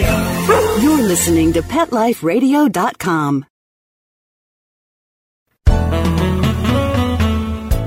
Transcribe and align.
You're 0.00 1.02
listening 1.02 1.52
to 1.52 1.62
PetLifeRadio.com. 1.62 3.46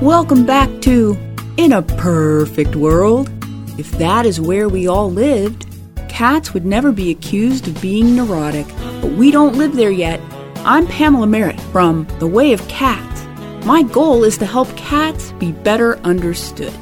Welcome 0.00 0.46
back 0.46 0.68
to 0.82 1.16
In 1.56 1.72
a 1.72 1.82
Perfect 1.82 2.76
World. 2.76 3.30
If 3.78 3.90
that 3.92 4.26
is 4.26 4.40
where 4.40 4.68
we 4.68 4.86
all 4.86 5.10
lived, 5.10 5.66
cats 6.08 6.54
would 6.54 6.64
never 6.64 6.92
be 6.92 7.10
accused 7.10 7.66
of 7.66 7.80
being 7.82 8.14
neurotic. 8.14 8.66
But 9.00 9.12
we 9.12 9.30
don't 9.30 9.56
live 9.56 9.74
there 9.74 9.90
yet. 9.90 10.20
I'm 10.58 10.86
Pamela 10.86 11.26
Merritt 11.26 11.60
from 11.72 12.06
The 12.20 12.26
Way 12.28 12.52
of 12.52 12.66
Cats. 12.68 13.24
My 13.66 13.82
goal 13.82 14.22
is 14.24 14.38
to 14.38 14.46
help 14.46 14.68
cats 14.76 15.32
be 15.32 15.50
better 15.50 15.98
understood. 16.00 16.74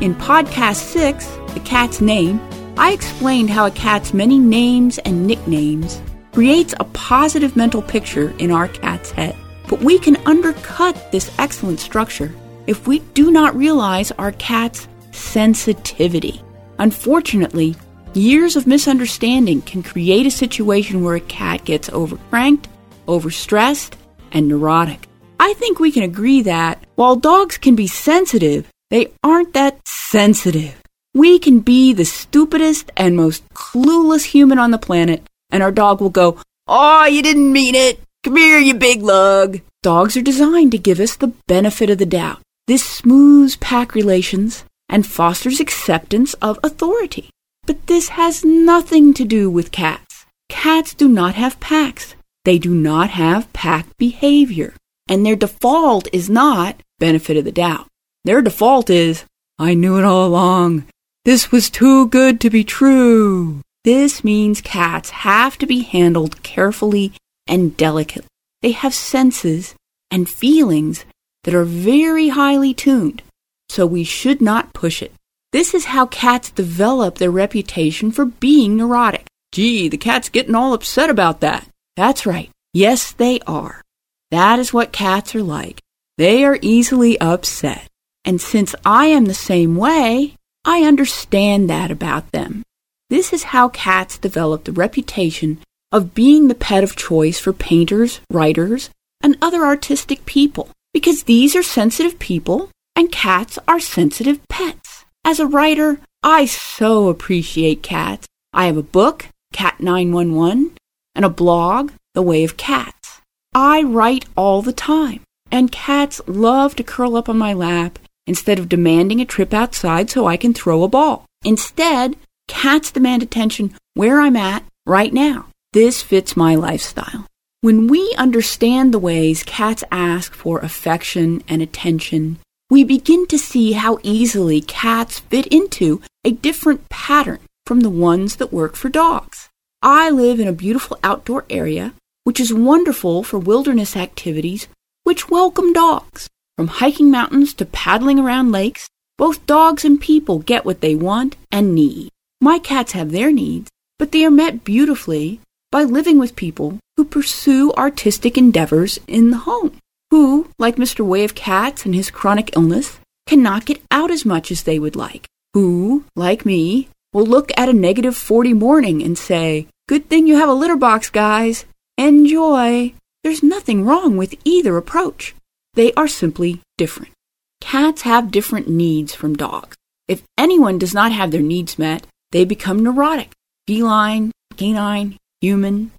In 0.00 0.14
podcast 0.14 0.76
6, 0.76 1.26
The 1.54 1.60
Cat's 1.60 2.00
Name, 2.00 2.40
I 2.76 2.92
explained 2.92 3.50
how 3.50 3.66
a 3.66 3.70
cat's 3.70 4.14
many 4.14 4.38
names 4.38 4.98
and 4.98 5.26
nicknames 5.26 6.00
creates 6.32 6.74
a 6.78 6.84
positive 6.84 7.56
mental 7.56 7.82
picture 7.82 8.30
in 8.38 8.50
our 8.50 8.68
cat's 8.68 9.10
head. 9.10 9.36
But 9.68 9.80
we 9.80 9.98
can 9.98 10.16
undercut 10.26 11.12
this 11.12 11.30
excellent 11.38 11.80
structure 11.80 12.34
if 12.66 12.86
we 12.86 13.00
do 13.14 13.30
not 13.30 13.54
realize 13.54 14.12
our 14.12 14.32
cat's 14.32 14.88
sensitivity. 15.12 16.42
Unfortunately, 16.78 17.76
years 18.14 18.56
of 18.56 18.66
misunderstanding 18.66 19.62
can 19.62 19.82
create 19.82 20.26
a 20.26 20.30
situation 20.30 21.04
where 21.04 21.16
a 21.16 21.20
cat 21.20 21.64
gets 21.64 21.90
overcranked, 21.90 22.66
overstressed, 23.06 23.94
and 24.32 24.48
neurotic. 24.48 25.06
I 25.38 25.54
think 25.54 25.78
we 25.78 25.92
can 25.92 26.02
agree 26.02 26.42
that 26.42 26.84
while 26.96 27.16
dogs 27.16 27.58
can 27.58 27.74
be 27.74 27.86
sensitive, 27.86 28.68
they 28.90 29.12
aren't 29.22 29.54
that 29.54 29.78
sensitive. 29.86 30.79
We 31.14 31.38
can 31.38 31.60
be 31.60 31.92
the 31.92 32.04
stupidest 32.04 32.92
and 32.96 33.16
most 33.16 33.48
clueless 33.54 34.26
human 34.26 34.58
on 34.58 34.70
the 34.70 34.78
planet, 34.78 35.26
and 35.50 35.62
our 35.62 35.72
dog 35.72 36.00
will 36.00 36.10
go, 36.10 36.38
Oh, 36.68 37.04
you 37.06 37.20
didn't 37.22 37.52
mean 37.52 37.74
it. 37.74 38.00
Come 38.22 38.36
here, 38.36 38.58
you 38.58 38.74
big 38.74 39.02
lug. 39.02 39.60
Dogs 39.82 40.16
are 40.16 40.22
designed 40.22 40.72
to 40.72 40.78
give 40.78 41.00
us 41.00 41.16
the 41.16 41.32
benefit 41.48 41.90
of 41.90 41.98
the 41.98 42.06
doubt. 42.06 42.40
This 42.68 42.84
smooths 42.84 43.56
pack 43.56 43.94
relations 43.94 44.64
and 44.88 45.06
fosters 45.06 45.58
acceptance 45.58 46.34
of 46.34 46.60
authority. 46.62 47.30
But 47.66 47.86
this 47.86 48.10
has 48.10 48.44
nothing 48.44 49.14
to 49.14 49.24
do 49.24 49.50
with 49.50 49.72
cats. 49.72 50.26
Cats 50.48 50.94
do 50.94 51.08
not 51.08 51.34
have 51.34 51.58
packs. 51.60 52.14
They 52.44 52.58
do 52.58 52.74
not 52.74 53.10
have 53.10 53.52
pack 53.52 53.86
behavior. 53.96 54.74
And 55.08 55.26
their 55.26 55.36
default 55.36 56.06
is 56.12 56.30
not 56.30 56.82
benefit 56.98 57.36
of 57.36 57.44
the 57.44 57.52
doubt. 57.52 57.86
Their 58.24 58.42
default 58.42 58.90
is, 58.90 59.24
I 59.58 59.74
knew 59.74 59.98
it 59.98 60.04
all 60.04 60.26
along. 60.26 60.84
This 61.24 61.52
was 61.52 61.68
too 61.68 62.08
good 62.08 62.40
to 62.40 62.50
be 62.50 62.64
true. 62.64 63.60
This 63.84 64.24
means 64.24 64.60
cats 64.60 65.10
have 65.10 65.58
to 65.58 65.66
be 65.66 65.82
handled 65.82 66.42
carefully 66.42 67.12
and 67.46 67.76
delicately. 67.76 68.28
They 68.62 68.72
have 68.72 68.94
senses 68.94 69.74
and 70.10 70.28
feelings 70.28 71.04
that 71.44 71.54
are 71.54 71.64
very 71.64 72.28
highly 72.30 72.72
tuned, 72.72 73.22
so 73.68 73.86
we 73.86 74.04
should 74.04 74.40
not 74.40 74.72
push 74.72 75.02
it. 75.02 75.12
This 75.52 75.74
is 75.74 75.86
how 75.86 76.06
cats 76.06 76.50
develop 76.50 77.18
their 77.18 77.30
reputation 77.30 78.12
for 78.12 78.24
being 78.24 78.76
neurotic. 78.76 79.26
Gee, 79.52 79.88
the 79.88 79.98
cat's 79.98 80.28
getting 80.28 80.54
all 80.54 80.72
upset 80.72 81.10
about 81.10 81.40
that. 81.40 81.66
That's 81.96 82.24
right. 82.24 82.50
Yes, 82.72 83.12
they 83.12 83.40
are. 83.46 83.82
That 84.30 84.58
is 84.58 84.72
what 84.72 84.92
cats 84.92 85.34
are 85.34 85.42
like. 85.42 85.80
They 86.18 86.44
are 86.44 86.58
easily 86.62 87.18
upset. 87.20 87.88
And 88.24 88.40
since 88.40 88.74
I 88.84 89.06
am 89.06 89.24
the 89.24 89.34
same 89.34 89.76
way, 89.76 90.36
I 90.64 90.82
understand 90.82 91.70
that 91.70 91.90
about 91.90 92.32
them. 92.32 92.62
This 93.08 93.32
is 93.32 93.44
how 93.44 93.68
cats 93.70 94.18
develop 94.18 94.64
the 94.64 94.72
reputation 94.72 95.58
of 95.90 96.14
being 96.14 96.48
the 96.48 96.54
pet 96.54 96.84
of 96.84 96.96
choice 96.96 97.40
for 97.40 97.52
painters, 97.52 98.20
writers, 98.30 98.90
and 99.22 99.36
other 99.40 99.64
artistic 99.64 100.26
people 100.26 100.68
because 100.92 101.24
these 101.24 101.56
are 101.56 101.62
sensitive 101.62 102.18
people 102.18 102.70
and 102.94 103.10
cats 103.10 103.58
are 103.66 103.80
sensitive 103.80 104.40
pets. 104.48 105.04
As 105.24 105.40
a 105.40 105.46
writer, 105.46 106.00
I 106.22 106.44
so 106.44 107.08
appreciate 107.08 107.82
cats. 107.82 108.26
I 108.52 108.66
have 108.66 108.76
a 108.76 108.82
book, 108.82 109.28
Cat 109.52 109.80
911, 109.80 110.72
and 111.14 111.24
a 111.24 111.30
blog, 111.30 111.92
The 112.14 112.22
Way 112.22 112.44
of 112.44 112.56
Cats. 112.56 113.20
I 113.54 113.82
write 113.82 114.26
all 114.36 114.62
the 114.62 114.72
time, 114.72 115.22
and 115.50 115.72
cats 115.72 116.20
love 116.26 116.76
to 116.76 116.84
curl 116.84 117.16
up 117.16 117.28
on 117.28 117.38
my 117.38 117.52
lap 117.52 117.98
instead 118.30 118.60
of 118.60 118.68
demanding 118.68 119.20
a 119.20 119.24
trip 119.24 119.52
outside 119.52 120.08
so 120.08 120.26
I 120.26 120.36
can 120.36 120.54
throw 120.54 120.84
a 120.84 120.88
ball. 120.88 121.26
Instead, 121.44 122.14
cats 122.46 122.92
demand 122.92 123.24
attention 123.24 123.74
where 123.94 124.20
I'm 124.20 124.36
at 124.36 124.62
right 124.86 125.12
now. 125.12 125.48
This 125.72 126.00
fits 126.00 126.36
my 126.36 126.54
lifestyle. 126.54 127.26
When 127.60 127.88
we 127.88 128.14
understand 128.16 128.94
the 128.94 129.00
ways 129.10 129.42
cats 129.42 129.82
ask 129.90 130.32
for 130.32 130.60
affection 130.60 131.42
and 131.48 131.60
attention, 131.60 132.38
we 132.70 132.84
begin 132.84 133.26
to 133.26 133.38
see 133.50 133.72
how 133.72 133.98
easily 134.04 134.60
cats 134.60 135.18
fit 135.18 135.48
into 135.48 136.00
a 136.24 136.30
different 136.30 136.88
pattern 136.88 137.40
from 137.66 137.80
the 137.80 137.96
ones 138.10 138.36
that 138.36 138.52
work 138.52 138.76
for 138.76 138.88
dogs. 138.88 139.48
I 139.82 140.08
live 140.08 140.38
in 140.38 140.46
a 140.46 140.62
beautiful 140.64 140.98
outdoor 141.02 141.44
area, 141.50 141.94
which 142.22 142.38
is 142.38 142.54
wonderful 142.54 143.24
for 143.24 143.38
wilderness 143.40 143.96
activities 143.96 144.68
which 145.02 145.30
welcome 145.30 145.72
dogs. 145.72 146.28
From 146.60 146.68
hiking 146.68 147.10
mountains 147.10 147.54
to 147.54 147.64
paddling 147.64 148.18
around 148.18 148.52
lakes, 148.52 148.90
both 149.16 149.46
dogs 149.46 149.82
and 149.82 149.98
people 149.98 150.40
get 150.40 150.66
what 150.66 150.82
they 150.82 150.94
want 150.94 151.36
and 151.50 151.74
need. 151.74 152.10
My 152.38 152.58
cats 152.58 152.92
have 152.92 153.12
their 153.12 153.32
needs, 153.32 153.70
but 153.98 154.12
they 154.12 154.26
are 154.26 154.30
met 154.30 154.62
beautifully 154.62 155.40
by 155.72 155.84
living 155.84 156.18
with 156.18 156.36
people 156.36 156.78
who 156.98 157.06
pursue 157.06 157.72
artistic 157.78 158.36
endeavors 158.36 158.98
in 159.06 159.30
the 159.30 159.38
home, 159.38 159.78
who, 160.10 160.50
like 160.58 160.76
Mr. 160.76 161.02
Way 161.02 161.24
of 161.24 161.34
Cats 161.34 161.86
and 161.86 161.94
his 161.94 162.10
chronic 162.10 162.54
illness, 162.54 163.00
cannot 163.26 163.64
get 163.64 163.80
out 163.90 164.10
as 164.10 164.26
much 164.26 164.50
as 164.50 164.64
they 164.64 164.78
would 164.78 164.96
like, 164.96 165.26
who, 165.54 166.04
like 166.14 166.44
me, 166.44 166.90
will 167.14 167.24
look 167.24 167.50
at 167.56 167.70
a 167.70 167.72
negative 167.72 168.18
40 168.18 168.52
morning 168.52 169.02
and 169.02 169.16
say, 169.16 169.66
Good 169.88 170.10
thing 170.10 170.26
you 170.26 170.36
have 170.36 170.50
a 170.50 170.60
litter 170.60 170.76
box, 170.76 171.08
guys. 171.08 171.64
Enjoy. 171.96 172.92
There's 173.24 173.42
nothing 173.42 173.86
wrong 173.86 174.18
with 174.18 174.34
either 174.44 174.76
approach. 174.76 175.34
They 175.74 175.92
are 175.94 176.08
simply 176.08 176.60
different. 176.76 177.12
Cats 177.60 178.02
have 178.02 178.30
different 178.30 178.68
needs 178.68 179.14
from 179.14 179.36
dogs. 179.36 179.76
If 180.08 180.22
anyone 180.36 180.78
does 180.78 180.94
not 180.94 181.12
have 181.12 181.30
their 181.30 181.42
needs 181.42 181.78
met, 181.78 182.06
they 182.32 182.44
become 182.44 182.82
neurotic, 182.82 183.32
feline, 183.68 184.32
canine, 184.56 185.16
human. 185.40 185.92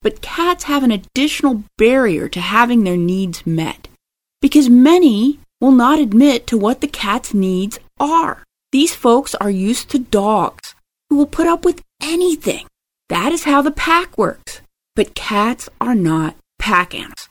But 0.00 0.22
cats 0.22 0.64
have 0.64 0.82
an 0.82 0.92
additional 0.92 1.64
barrier 1.76 2.28
to 2.28 2.40
having 2.40 2.84
their 2.84 2.96
needs 2.96 3.46
met 3.46 3.88
because 4.40 4.68
many 4.68 5.40
will 5.60 5.72
not 5.72 5.98
admit 5.98 6.46
to 6.46 6.56
what 6.56 6.80
the 6.80 6.88
cat's 6.88 7.34
needs 7.34 7.78
are. 7.98 8.44
These 8.72 8.94
folks 8.94 9.34
are 9.34 9.50
used 9.50 9.90
to 9.90 9.98
dogs 9.98 10.74
who 11.10 11.16
will 11.16 11.26
put 11.26 11.46
up 11.46 11.64
with 11.64 11.82
anything. 12.02 12.66
That 13.08 13.32
is 13.32 13.44
how 13.44 13.62
the 13.62 13.70
pack 13.70 14.16
works. 14.16 14.60
But 14.94 15.14
cats 15.14 15.68
are 15.80 15.94
not 15.94 16.36
pack 16.58 16.94
animals. 16.94 17.28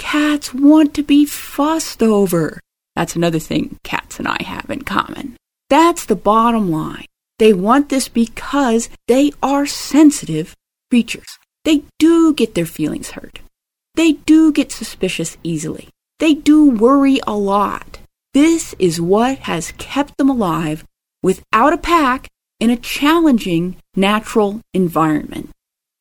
Cats 0.00 0.52
want 0.54 0.94
to 0.94 1.02
be 1.02 1.26
fussed 1.26 2.02
over. 2.02 2.58
That's 2.96 3.14
another 3.14 3.38
thing 3.38 3.78
cats 3.84 4.18
and 4.18 4.26
I 4.26 4.42
have 4.42 4.68
in 4.70 4.82
common. 4.82 5.36
That's 5.68 6.06
the 6.06 6.16
bottom 6.16 6.70
line. 6.70 7.04
They 7.38 7.52
want 7.52 7.90
this 7.90 8.08
because 8.08 8.88
they 9.06 9.30
are 9.42 9.66
sensitive 9.66 10.56
creatures. 10.90 11.38
They 11.64 11.84
do 11.98 12.32
get 12.34 12.54
their 12.54 12.66
feelings 12.66 13.10
hurt. 13.10 13.40
They 13.94 14.12
do 14.12 14.52
get 14.52 14.72
suspicious 14.72 15.36
easily. 15.44 15.90
They 16.18 16.34
do 16.34 16.70
worry 16.70 17.20
a 17.26 17.36
lot. 17.36 18.00
This 18.32 18.74
is 18.78 19.00
what 19.00 19.40
has 19.40 19.74
kept 19.78 20.16
them 20.16 20.30
alive 20.30 20.82
without 21.22 21.74
a 21.74 21.78
pack 21.78 22.26
in 22.58 22.70
a 22.70 22.76
challenging 22.76 23.76
natural 23.94 24.60
environment. 24.72 25.50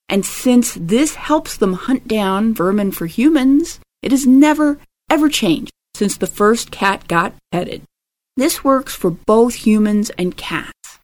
And 0.07 0.25
since 0.25 0.73
this 0.79 1.15
helps 1.15 1.57
them 1.57 1.73
hunt 1.73 2.07
down 2.07 2.55
vermin 2.55 2.91
for 2.91 3.05
humans, 3.05 3.79
it 4.01 4.11
has 4.11 4.25
never, 4.25 4.79
ever 5.09 5.29
changed 5.29 5.71
since 5.93 6.17
the 6.17 6.27
first 6.27 6.71
cat 6.71 7.07
got 7.07 7.33
petted. 7.51 7.83
This 8.37 8.63
works 8.63 8.95
for 8.95 9.11
both 9.11 9.65
humans 9.65 10.11
and 10.17 10.37
cats. 10.37 10.99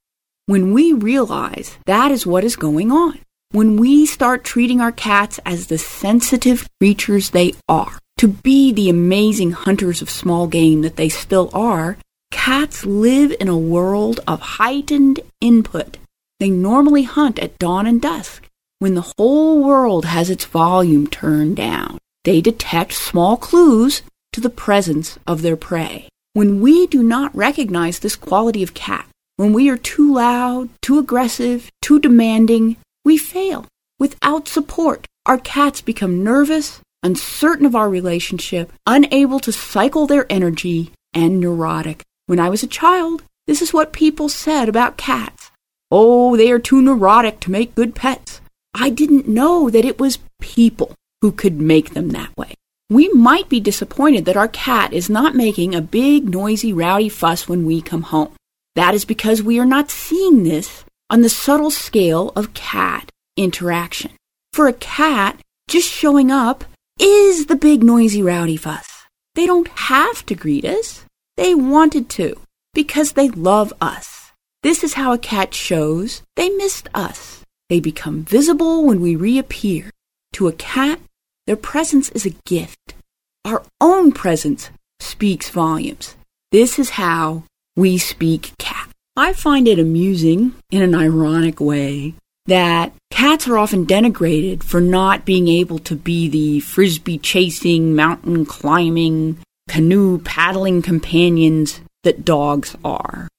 When 0.45 0.74
we 0.74 0.94
realize 0.94 1.77
that 1.86 2.12
is 2.12 2.25
what 2.25 2.44
is 2.44 2.56
going 2.56 2.92
on, 2.92 3.19
when 3.51 3.77
we 3.77 4.06
start 4.06 4.44
treating 4.44 4.80
our 4.80 4.92
cats 4.92 5.39
as 5.45 5.68
the 5.68 5.77
sensitive 5.77 6.68
creatures 6.80 7.31
they 7.31 7.53
are, 7.68 8.00
to 8.18 8.27
be 8.27 8.71
the 8.71 8.89
amazing 8.89 9.51
hunters 9.51 10.01
of 10.01 10.09
small 10.09 10.48
game 10.48 10.81
that 10.81 10.95
they 10.95 11.09
still 11.09 11.50
are, 11.53 11.98
cats 12.31 12.86
live 12.86 13.36
in 13.39 13.50
a 13.50 13.57
world 13.57 14.19
of 14.27 14.39
heightened 14.39 15.19
input. 15.41 15.98
They 16.39 16.50
normally 16.50 17.03
hunt 17.03 17.39
at 17.39 17.57
dawn 17.59 17.88
and 17.88 18.01
dusk, 18.01 18.48
when 18.80 18.94
the 18.94 19.13
whole 19.18 19.63
world 19.63 20.06
has 20.06 20.30
its 20.30 20.45
volume 20.45 21.07
turned 21.07 21.56
down. 21.57 21.98
They 22.25 22.42
detect 22.42 22.94
small 22.94 23.38
clues 23.38 24.01
to 24.33 24.42
the 24.42 24.50
presence 24.50 25.19
of 25.27 25.44
their 25.44 25.56
prey. 25.56 26.10
When 26.33 26.60
we 26.60 26.88
do 26.88 27.04
not 27.04 27.36
recognize 27.36 28.00
this 28.00 28.16
quality 28.16 28.63
of 28.63 28.74
cat, 28.74 29.07
when 29.38 29.54
we 29.54 29.69
are 29.69 29.77
too 29.77 30.12
loud, 30.12 30.69
too 30.81 30.98
aggressive, 30.98 31.69
too 31.83 32.00
demanding, 32.00 32.77
we 33.06 33.19
fail. 33.19 33.68
Without 34.00 34.48
support, 34.48 35.06
our 35.27 35.38
cats 35.38 35.81
become 35.81 36.24
nervous, 36.24 36.81
uncertain 37.04 37.66
of 37.66 37.75
our 37.75 37.89
relationship, 37.89 38.74
unable 38.88 39.39
to 39.42 39.51
cycle 39.51 40.07
their 40.07 40.25
energy, 40.27 40.92
and 41.13 41.39
neurotic. 41.39 42.01
When 42.25 42.39
I 42.39 42.50
was 42.50 42.63
a 42.63 42.68
child, 42.81 43.22
this 43.45 43.62
is 43.62 43.72
what 43.72 43.94
people 43.94 44.30
said 44.30 44.68
about 44.68 44.98
cats. 44.98 45.51
Oh, 45.92 46.36
they 46.36 46.50
are 46.50 46.60
too 46.60 46.81
neurotic 46.81 47.39
to 47.42 47.51
make 47.51 47.75
good 47.75 47.94
pets. 47.94 48.42
I 48.74 48.89
didn't 48.89 49.27
know 49.27 49.69
that 49.69 49.86
it 49.86 50.00
was 50.00 50.18
people 50.42 50.95
who 51.21 51.31
could 51.31 51.59
make 51.59 51.94
them 51.94 52.09
that 52.09 52.35
way. 52.38 52.53
We 52.89 53.09
might 53.09 53.50
be 53.50 53.59
disappointed 53.59 54.25
that 54.25 54.38
our 54.38 54.47
cat 54.47 54.94
is 54.94 55.09
not 55.09 55.35
making 55.35 55.73
a 55.73 55.81
big, 55.81 56.29
noisy, 56.29 56.71
rowdy 56.71 57.09
fuss 57.09 57.47
when 57.47 57.65
we 57.65 57.81
come 57.81 58.03
home. 58.03 58.33
That 58.75 58.94
is 58.94 59.06
because 59.06 59.41
we 59.41 59.59
are 59.59 59.65
not 59.65 59.89
seeing 59.89 60.44
this 60.44 60.83
on 61.09 61.21
the 61.21 61.29
subtle 61.29 61.71
scale 61.71 62.31
of 62.35 62.53
cat 62.53 63.09
interaction. 63.38 64.12
For 64.53 64.67
a 64.67 64.73
cat, 64.73 65.39
just 65.67 65.89
showing 65.89 66.31
up 66.31 66.63
is 67.00 67.47
the 67.47 67.56
big, 67.56 67.83
noisy, 67.83 68.21
rowdy 68.21 68.57
fuss. 68.57 68.88
They 69.33 69.45
don't 69.45 69.67
have 69.67 70.25
to 70.27 70.35
greet 70.35 70.63
us. 70.63 71.06
They 71.38 71.56
wanted 71.56 72.09
to 72.12 72.39
because 72.73 73.13
they 73.13 73.29
love 73.29 73.73
us. 73.81 74.31
This 74.63 74.83
is 74.83 74.94
how 74.94 75.12
a 75.12 75.17
cat 75.17 75.53
shows 75.53 76.21
they 76.35 76.50
missed 76.50 76.88
us. 76.94 77.41
They 77.69 77.79
become 77.79 78.23
visible 78.23 78.85
when 78.85 79.01
we 79.01 79.15
reappear. 79.15 79.91
To 80.35 80.49
a 80.49 80.51
cat, 80.51 80.99
their 81.47 81.55
presence 81.55 82.09
is 82.09 82.25
a 82.25 82.35
gift. 82.45 82.93
Our 83.45 83.63
own 83.79 84.11
presence 84.11 84.69
speaks 84.99 85.49
volumes. 85.49 86.17
This 86.51 86.77
is 86.77 86.89
how 86.89 87.43
we 87.77 87.97
speak 87.97 88.51
cat. 88.57 88.89
I 89.15 89.31
find 89.31 89.65
it 89.65 89.79
amusing 89.79 90.53
in 90.69 90.81
an 90.81 90.93
ironic 90.93 91.61
way 91.61 92.15
that 92.47 92.91
cats 93.11 93.47
are 93.47 93.57
often 93.57 93.85
denigrated 93.85 94.61
for 94.61 94.81
not 94.81 95.23
being 95.23 95.47
able 95.47 95.79
to 95.79 95.95
be 95.95 96.27
the 96.27 96.59
frisbee 96.59 97.17
chasing, 97.17 97.95
mountain 97.95 98.45
climbing, 98.45 99.38
canoe 99.69 100.17
paddling 100.17 100.81
companions 100.81 101.79
that 102.03 102.25
dogs 102.25 102.75
are. 102.83 103.29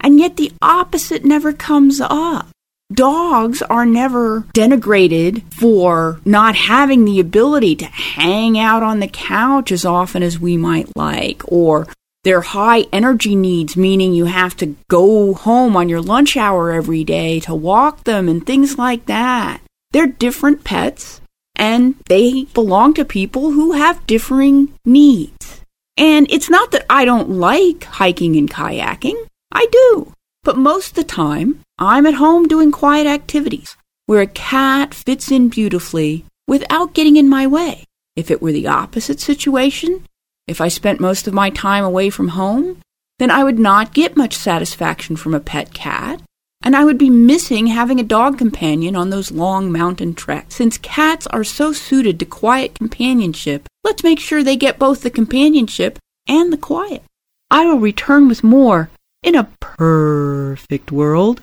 And 0.00 0.20
yet 0.20 0.36
the 0.36 0.52
opposite 0.60 1.24
never 1.24 1.54
comes 1.54 1.98
up. 1.98 2.48
Dogs 2.92 3.62
are 3.62 3.84
never 3.84 4.42
denigrated 4.54 5.52
for 5.52 6.20
not 6.24 6.54
having 6.54 7.04
the 7.04 7.18
ability 7.18 7.74
to 7.76 7.84
hang 7.84 8.58
out 8.58 8.84
on 8.84 9.00
the 9.00 9.08
couch 9.08 9.72
as 9.72 9.84
often 9.84 10.22
as 10.22 10.38
we 10.38 10.56
might 10.56 10.96
like, 10.96 11.42
or 11.50 11.88
their 12.22 12.42
high 12.42 12.82
energy 12.92 13.34
needs, 13.34 13.76
meaning 13.76 14.14
you 14.14 14.26
have 14.26 14.56
to 14.58 14.76
go 14.88 15.34
home 15.34 15.76
on 15.76 15.88
your 15.88 16.00
lunch 16.00 16.36
hour 16.36 16.70
every 16.70 17.02
day 17.02 17.40
to 17.40 17.54
walk 17.54 18.04
them 18.04 18.28
and 18.28 18.46
things 18.46 18.78
like 18.78 19.06
that. 19.06 19.60
They're 19.90 20.06
different 20.06 20.62
pets 20.62 21.20
and 21.56 21.96
they 22.06 22.44
belong 22.54 22.94
to 22.94 23.04
people 23.04 23.50
who 23.50 23.72
have 23.72 24.06
differing 24.06 24.72
needs. 24.84 25.60
And 25.96 26.26
it's 26.30 26.50
not 26.50 26.70
that 26.70 26.86
I 26.88 27.04
don't 27.04 27.30
like 27.30 27.84
hiking 27.84 28.36
and 28.36 28.50
kayaking, 28.50 29.16
I 29.50 29.66
do. 29.72 30.12
But 30.44 30.56
most 30.56 30.90
of 30.90 30.94
the 30.94 31.04
time, 31.04 31.62
I'm 31.78 32.06
at 32.06 32.14
home 32.14 32.48
doing 32.48 32.72
quiet 32.72 33.06
activities 33.06 33.76
where 34.06 34.22
a 34.22 34.26
cat 34.26 34.94
fits 34.94 35.30
in 35.30 35.50
beautifully 35.50 36.24
without 36.48 36.94
getting 36.94 37.16
in 37.16 37.28
my 37.28 37.46
way. 37.46 37.84
If 38.14 38.30
it 38.30 38.40
were 38.40 38.52
the 38.52 38.66
opposite 38.66 39.20
situation, 39.20 40.06
if 40.46 40.62
I 40.62 40.68
spent 40.68 41.00
most 41.00 41.28
of 41.28 41.34
my 41.34 41.50
time 41.50 41.84
away 41.84 42.08
from 42.08 42.28
home, 42.28 42.78
then 43.18 43.30
I 43.30 43.44
would 43.44 43.58
not 43.58 43.92
get 43.92 44.16
much 44.16 44.34
satisfaction 44.34 45.16
from 45.16 45.34
a 45.34 45.40
pet 45.40 45.74
cat, 45.74 46.22
and 46.62 46.74
I 46.74 46.82
would 46.84 46.96
be 46.96 47.10
missing 47.10 47.66
having 47.66 48.00
a 48.00 48.04
dog 48.04 48.38
companion 48.38 48.96
on 48.96 49.10
those 49.10 49.30
long 49.30 49.70
mountain 49.70 50.14
treks. 50.14 50.54
Since 50.54 50.78
cats 50.78 51.26
are 51.26 51.44
so 51.44 51.74
suited 51.74 52.18
to 52.20 52.24
quiet 52.24 52.74
companionship, 52.74 53.68
let's 53.84 54.02
make 54.02 54.18
sure 54.18 54.42
they 54.42 54.56
get 54.56 54.78
both 54.78 55.02
the 55.02 55.10
companionship 55.10 55.98
and 56.26 56.50
the 56.50 56.56
quiet. 56.56 57.02
I 57.50 57.66
will 57.66 57.80
return 57.80 58.28
with 58.28 58.42
more 58.42 58.88
in 59.22 59.34
a 59.34 59.50
perfect 59.60 60.90
world. 60.90 61.42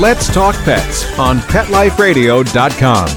Let's 0.00 0.32
Talk 0.32 0.54
Pets 0.62 1.18
on 1.18 1.38
PetLifeRadio.com. 1.38 3.08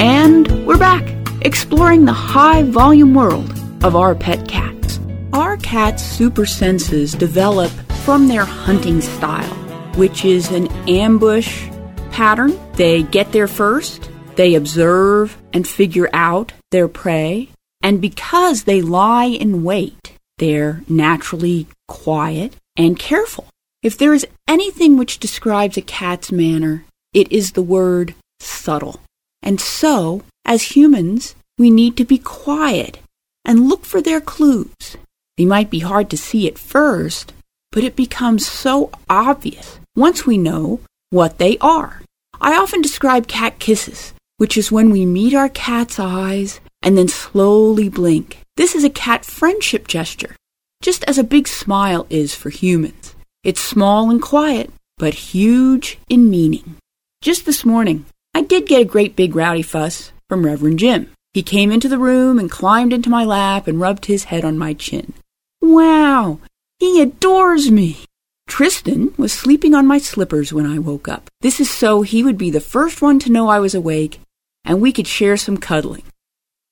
And 0.00 0.66
we're 0.66 0.78
back, 0.78 1.14
exploring 1.42 2.06
the 2.06 2.14
high 2.14 2.62
volume 2.62 3.12
world 3.12 3.52
of 3.84 3.94
our 3.94 4.14
pet 4.14 4.48
cats. 4.48 5.00
Our 5.34 5.58
cats' 5.58 6.02
super 6.02 6.46
senses 6.46 7.12
develop 7.12 7.70
from 8.06 8.26
their 8.26 8.46
hunting 8.46 9.02
style, 9.02 9.54
which 9.96 10.24
is 10.24 10.50
an 10.50 10.68
ambush 10.88 11.68
pattern. 12.12 12.58
They 12.76 13.02
get 13.02 13.32
there 13.32 13.48
first, 13.48 14.08
they 14.36 14.54
observe 14.54 15.36
and 15.52 15.68
figure 15.68 16.08
out 16.14 16.54
their 16.70 16.88
prey, 16.88 17.50
and 17.82 18.00
because 18.00 18.64
they 18.64 18.80
lie 18.80 19.26
in 19.26 19.62
wait, 19.62 20.18
they're 20.38 20.80
naturally 20.88 21.66
quiet 21.86 22.54
and 22.86 22.98
careful. 22.98 23.46
If 23.82 23.96
there 23.96 24.14
is 24.14 24.26
anything 24.48 24.96
which 24.96 25.18
describes 25.18 25.76
a 25.76 25.82
cat's 25.82 26.32
manner, 26.32 26.84
it 27.12 27.30
is 27.32 27.52
the 27.52 27.62
word 27.62 28.14
subtle. 28.40 29.00
And 29.42 29.60
so, 29.60 30.22
as 30.44 30.76
humans, 30.76 31.34
we 31.58 31.70
need 31.70 31.96
to 31.96 32.04
be 32.04 32.18
quiet 32.18 32.98
and 33.44 33.68
look 33.68 33.84
for 33.84 34.00
their 34.00 34.20
clues. 34.20 34.96
They 35.36 35.44
might 35.44 35.70
be 35.70 35.80
hard 35.80 36.10
to 36.10 36.18
see 36.18 36.46
at 36.46 36.58
first, 36.58 37.32
but 37.72 37.84
it 37.84 37.96
becomes 37.96 38.46
so 38.46 38.90
obvious 39.08 39.78
once 39.96 40.26
we 40.26 40.38
know 40.38 40.80
what 41.10 41.38
they 41.38 41.56
are. 41.58 42.02
I 42.40 42.56
often 42.56 42.80
describe 42.80 43.26
cat 43.26 43.58
kisses, 43.58 44.14
which 44.36 44.56
is 44.56 44.72
when 44.72 44.90
we 44.90 45.04
meet 45.04 45.34
our 45.34 45.48
cat's 45.48 45.98
eyes 45.98 46.60
and 46.82 46.96
then 46.96 47.08
slowly 47.08 47.88
blink. 47.88 48.38
This 48.56 48.74
is 48.74 48.84
a 48.84 48.90
cat 48.90 49.24
friendship 49.24 49.86
gesture 49.88 50.36
just 50.82 51.04
as 51.04 51.18
a 51.18 51.24
big 51.24 51.46
smile 51.46 52.06
is 52.08 52.34
for 52.34 52.50
humans. 52.50 53.14
It's 53.44 53.60
small 53.60 54.10
and 54.10 54.20
quiet, 54.20 54.72
but 54.98 55.14
huge 55.14 55.98
in 56.08 56.30
meaning. 56.30 56.76
Just 57.22 57.44
this 57.44 57.64
morning, 57.64 58.06
I 58.34 58.42
did 58.42 58.66
get 58.66 58.80
a 58.80 58.86
great 58.86 59.16
big 59.16 59.34
rowdy 59.34 59.62
fuss 59.62 60.12
from 60.28 60.44
Reverend 60.44 60.78
Jim. 60.78 61.10
He 61.34 61.42
came 61.42 61.70
into 61.70 61.88
the 61.88 61.98
room 61.98 62.38
and 62.38 62.50
climbed 62.50 62.92
into 62.92 63.10
my 63.10 63.24
lap 63.24 63.66
and 63.66 63.80
rubbed 63.80 64.06
his 64.06 64.24
head 64.24 64.44
on 64.44 64.58
my 64.58 64.74
chin. 64.74 65.12
Wow, 65.60 66.38
he 66.78 67.00
adores 67.02 67.70
me. 67.70 68.04
Tristan 68.48 69.14
was 69.16 69.32
sleeping 69.32 69.74
on 69.74 69.86
my 69.86 69.98
slippers 69.98 70.52
when 70.52 70.66
I 70.66 70.78
woke 70.78 71.08
up. 71.08 71.28
This 71.40 71.60
is 71.60 71.70
so 71.70 72.02
he 72.02 72.24
would 72.24 72.38
be 72.38 72.50
the 72.50 72.60
first 72.60 73.00
one 73.00 73.18
to 73.20 73.30
know 73.30 73.48
I 73.48 73.60
was 73.60 73.74
awake 73.74 74.20
and 74.64 74.80
we 74.80 74.92
could 74.92 75.06
share 75.06 75.36
some 75.36 75.56
cuddling. 75.56 76.02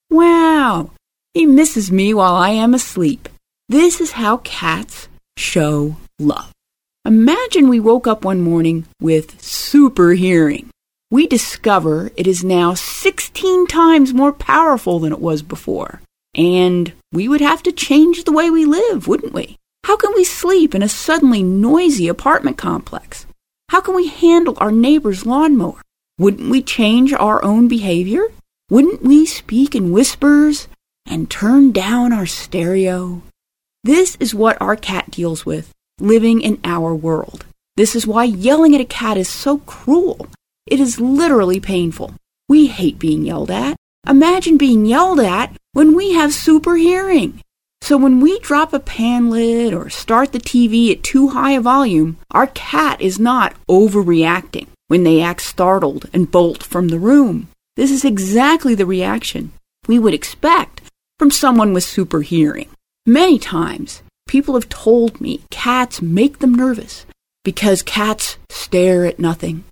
Wow, 0.09 0.91
he 1.33 1.45
misses 1.45 1.91
me 1.91 2.13
while 2.13 2.35
I 2.35 2.49
am 2.49 2.73
asleep. 2.73 3.29
This 3.69 4.01
is 4.01 4.13
how 4.13 4.37
cats 4.37 5.09
show 5.37 5.95
love. 6.17 6.51
Imagine 7.05 7.69
we 7.69 7.79
woke 7.79 8.07
up 8.07 8.25
one 8.25 8.41
morning 8.41 8.87
with 8.99 9.39
super 9.43 10.13
hearing. 10.13 10.71
We 11.11 11.27
discover 11.27 12.09
it 12.15 12.25
is 12.25 12.43
now 12.43 12.73
16 12.73 13.67
times 13.67 14.11
more 14.11 14.33
powerful 14.33 14.97
than 14.97 15.13
it 15.13 15.21
was 15.21 15.43
before. 15.43 16.01
And 16.33 16.93
we 17.11 17.27
would 17.27 17.41
have 17.41 17.61
to 17.61 17.71
change 17.71 18.23
the 18.23 18.31
way 18.31 18.49
we 18.49 18.65
live, 18.65 19.07
wouldn't 19.07 19.33
we? 19.33 19.55
How 19.85 19.95
can 19.97 20.13
we 20.15 20.23
sleep 20.23 20.73
in 20.73 20.81
a 20.81 20.89
suddenly 20.89 21.43
noisy 21.43 22.07
apartment 22.07 22.57
complex? 22.57 23.27
How 23.69 23.81
can 23.81 23.93
we 23.93 24.07
handle 24.07 24.57
our 24.57 24.71
neighbor's 24.71 25.27
lawnmower? 25.27 25.79
Wouldn't 26.17 26.49
we 26.49 26.63
change 26.63 27.13
our 27.13 27.43
own 27.45 27.67
behavior? 27.67 28.29
Wouldn't 28.71 29.03
we 29.03 29.27
speak 29.27 29.75
in 29.75 29.91
whispers 29.91 30.67
and 31.05 31.29
turn 31.29 31.71
down 31.71 32.11
our 32.11 32.25
stereo? 32.25 33.21
This 33.83 34.17
is 34.19 34.35
what 34.35 34.61
our 34.61 34.75
cat 34.75 35.09
deals 35.09 35.45
with, 35.45 35.71
living 35.99 36.41
in 36.41 36.59
our 36.65 36.93
world. 36.93 37.45
This 37.77 37.95
is 37.95 38.05
why 38.05 38.25
yelling 38.25 38.75
at 38.75 38.81
a 38.81 38.85
cat 38.85 39.15
is 39.15 39.29
so 39.29 39.59
cruel. 39.59 40.27
It 40.65 40.81
is 40.81 40.99
literally 40.99 41.61
painful. 41.61 42.13
We 42.49 42.67
hate 42.67 42.99
being 42.99 43.25
yelled 43.25 43.49
at. 43.49 43.77
Imagine 44.07 44.57
being 44.57 44.85
yelled 44.85 45.21
at 45.21 45.55
when 45.71 45.95
we 45.95 46.11
have 46.11 46.33
super 46.33 46.75
hearing. 46.75 47.41
So 47.81 47.97
when 47.97 48.19
we 48.19 48.39
drop 48.39 48.73
a 48.73 48.79
pan 48.79 49.29
lid 49.29 49.73
or 49.73 49.89
start 49.89 50.33
the 50.33 50.39
TV 50.39 50.91
at 50.91 51.01
too 51.01 51.29
high 51.29 51.51
a 51.51 51.61
volume, 51.61 52.17
our 52.31 52.47
cat 52.47 52.99
is 52.99 53.17
not 53.17 53.55
overreacting 53.67 54.67
when 54.87 55.03
they 55.03 55.21
act 55.21 55.41
startled 55.41 56.09
and 56.11 56.29
bolt 56.29 56.63
from 56.63 56.89
the 56.89 56.99
room. 56.99 57.47
This 57.77 57.91
is 57.91 58.03
exactly 58.03 58.75
the 58.75 58.85
reaction 58.85 59.53
we 59.87 59.99
would 59.99 60.13
expect 60.13 60.81
from 61.17 61.31
someone 61.31 61.71
with 61.71 61.83
super 61.85 62.21
hearing. 62.21 62.67
Many 63.05 63.39
times, 63.39 64.03
people 64.27 64.53
have 64.53 64.69
told 64.69 65.19
me 65.19 65.41
cats 65.49 66.01
make 66.01 66.39
them 66.39 66.53
nervous 66.53 67.05
because 67.43 67.81
cats 67.81 68.37
stare 68.49 69.05
at 69.05 69.19
nothing. 69.19 69.63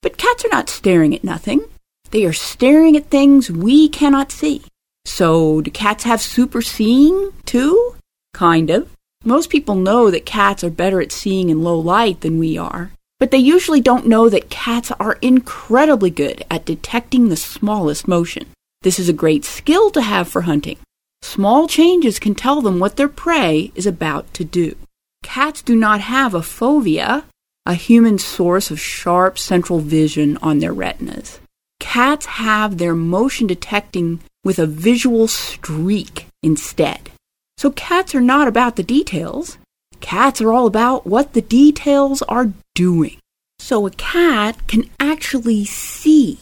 But 0.00 0.16
cats 0.16 0.44
are 0.44 0.50
not 0.50 0.70
staring 0.70 1.14
at 1.14 1.24
nothing. 1.24 1.64
They 2.10 2.24
are 2.24 2.32
staring 2.32 2.96
at 2.96 3.10
things 3.10 3.50
we 3.50 3.88
cannot 3.88 4.32
see. 4.32 4.62
So, 5.04 5.60
do 5.60 5.70
cats 5.70 6.04
have 6.04 6.20
super 6.20 6.62
seeing 6.62 7.32
too? 7.44 7.96
Kind 8.32 8.70
of. 8.70 8.88
Most 9.24 9.50
people 9.50 9.74
know 9.74 10.10
that 10.10 10.24
cats 10.24 10.62
are 10.62 10.70
better 10.70 11.00
at 11.00 11.12
seeing 11.12 11.50
in 11.50 11.62
low 11.62 11.78
light 11.78 12.20
than 12.20 12.38
we 12.38 12.56
are, 12.56 12.92
but 13.18 13.30
they 13.30 13.38
usually 13.38 13.80
don't 13.80 14.06
know 14.06 14.28
that 14.28 14.48
cats 14.48 14.92
are 14.92 15.18
incredibly 15.20 16.10
good 16.10 16.44
at 16.50 16.64
detecting 16.64 17.28
the 17.28 17.36
smallest 17.36 18.06
motion. 18.06 18.46
This 18.82 18.98
is 18.98 19.08
a 19.08 19.12
great 19.12 19.44
skill 19.44 19.90
to 19.90 20.02
have 20.02 20.28
for 20.28 20.42
hunting. 20.42 20.78
Small 21.22 21.68
changes 21.68 22.18
can 22.18 22.34
tell 22.34 22.60
them 22.60 22.78
what 22.78 22.96
their 22.96 23.08
prey 23.08 23.70
is 23.74 23.86
about 23.86 24.32
to 24.34 24.44
do. 24.44 24.76
Cats 25.22 25.62
do 25.62 25.76
not 25.76 26.00
have 26.00 26.34
a 26.34 26.40
fovea, 26.40 27.24
a 27.66 27.74
human 27.74 28.18
source 28.18 28.70
of 28.70 28.80
sharp 28.80 29.38
central 29.38 29.80
vision 29.80 30.36
on 30.38 30.58
their 30.58 30.72
retinas. 30.72 31.40
Cats 31.80 32.26
have 32.26 32.78
their 32.78 32.94
motion 32.94 33.46
detecting 33.46 34.20
with 34.44 34.58
a 34.58 34.66
visual 34.66 35.28
streak 35.28 36.26
instead. 36.42 37.10
So 37.56 37.70
cats 37.72 38.14
are 38.14 38.20
not 38.20 38.48
about 38.48 38.76
the 38.76 38.82
details. 38.82 39.58
Cats 40.00 40.40
are 40.40 40.52
all 40.52 40.66
about 40.66 41.06
what 41.06 41.32
the 41.32 41.42
details 41.42 42.22
are 42.22 42.52
doing. 42.74 43.18
So 43.58 43.86
a 43.86 43.90
cat 43.90 44.66
can 44.68 44.88
actually 45.00 45.64
see 45.64 46.38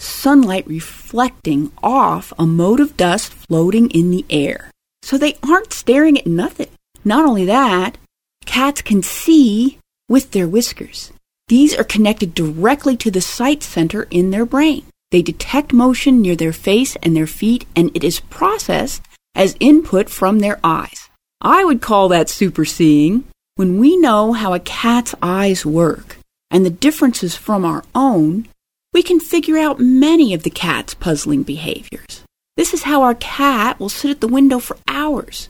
sunlight 0.00 0.66
reflecting 0.66 1.70
off 1.82 2.32
a 2.38 2.46
mote 2.46 2.80
of 2.80 2.96
dust 2.96 3.32
floating 3.32 3.90
in 3.90 4.10
the 4.10 4.24
air. 4.30 4.70
So 5.02 5.18
they 5.18 5.36
aren't 5.42 5.72
staring 5.72 6.18
at 6.18 6.26
nothing. 6.26 6.68
Not 7.04 7.24
only 7.24 7.44
that, 7.46 7.98
cats 8.44 8.82
can 8.82 9.02
see 9.02 9.78
with 10.08 10.32
their 10.32 10.48
whiskers. 10.48 11.12
These 11.48 11.74
are 11.74 11.84
connected 11.84 12.34
directly 12.34 12.96
to 12.98 13.10
the 13.10 13.20
sight 13.20 13.62
center 13.62 14.04
in 14.10 14.30
their 14.30 14.46
brain. 14.46 14.84
They 15.10 15.22
detect 15.22 15.72
motion 15.72 16.20
near 16.20 16.36
their 16.36 16.52
face 16.52 16.96
and 17.02 17.16
their 17.16 17.26
feet, 17.26 17.66
and 17.74 17.90
it 17.94 18.04
is 18.04 18.20
processed 18.20 19.02
as 19.34 19.56
input 19.58 20.08
from 20.08 20.38
their 20.38 20.60
eyes. 20.62 21.08
I 21.40 21.64
would 21.64 21.80
call 21.80 22.08
that 22.08 22.28
super 22.28 22.64
seeing. 22.64 23.24
When 23.56 23.78
we 23.78 23.96
know 23.96 24.32
how 24.32 24.54
a 24.54 24.60
cat's 24.60 25.14
eyes 25.20 25.66
work 25.66 26.18
and 26.50 26.64
the 26.64 26.70
differences 26.70 27.34
from 27.34 27.64
our 27.64 27.84
own, 27.94 28.46
we 28.92 29.02
can 29.02 29.20
figure 29.20 29.56
out 29.56 29.80
many 29.80 30.34
of 30.34 30.42
the 30.42 30.50
cat's 30.50 30.94
puzzling 30.94 31.42
behaviors. 31.42 32.22
This 32.56 32.74
is 32.74 32.82
how 32.82 33.02
our 33.02 33.14
cat 33.14 33.78
will 33.78 33.88
sit 33.88 34.10
at 34.10 34.20
the 34.20 34.28
window 34.28 34.58
for 34.58 34.76
hours. 34.88 35.48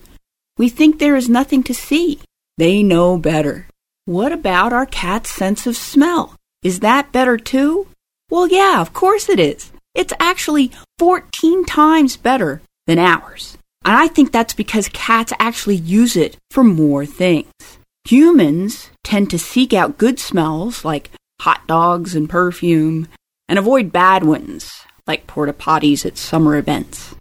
We 0.57 0.69
think 0.69 0.99
there 0.99 1.15
is 1.15 1.29
nothing 1.29 1.63
to 1.63 1.73
see. 1.73 2.19
They 2.57 2.83
know 2.83 3.17
better. 3.17 3.67
What 4.05 4.31
about 4.31 4.73
our 4.73 4.85
cat's 4.85 5.31
sense 5.31 5.65
of 5.65 5.75
smell? 5.75 6.35
Is 6.63 6.81
that 6.81 7.11
better 7.11 7.37
too? 7.37 7.87
Well, 8.29 8.47
yeah, 8.47 8.79
of 8.81 8.93
course 8.93 9.29
it 9.29 9.39
is. 9.39 9.71
It's 9.93 10.13
actually 10.19 10.71
14 10.99 11.65
times 11.65 12.17
better 12.17 12.61
than 12.87 12.99
ours. 12.99 13.57
And 13.83 13.95
I 13.95 14.07
think 14.07 14.31
that's 14.31 14.53
because 14.53 14.89
cats 14.89 15.33
actually 15.39 15.75
use 15.75 16.15
it 16.15 16.37
for 16.51 16.63
more 16.63 17.05
things. 17.05 17.51
Humans 18.07 18.89
tend 19.03 19.29
to 19.31 19.39
seek 19.39 19.73
out 19.73 19.97
good 19.97 20.19
smells 20.19 20.85
like 20.85 21.09
hot 21.41 21.65
dogs 21.67 22.15
and 22.15 22.29
perfume, 22.29 23.07
and 23.51 23.59
avoid 23.59 23.91
bad 23.91 24.23
ones, 24.23 24.85
like 25.05 25.27
porta 25.27 25.51
potties 25.51 26.05
at 26.05 26.17
summer 26.17 26.55
events. 26.55 27.13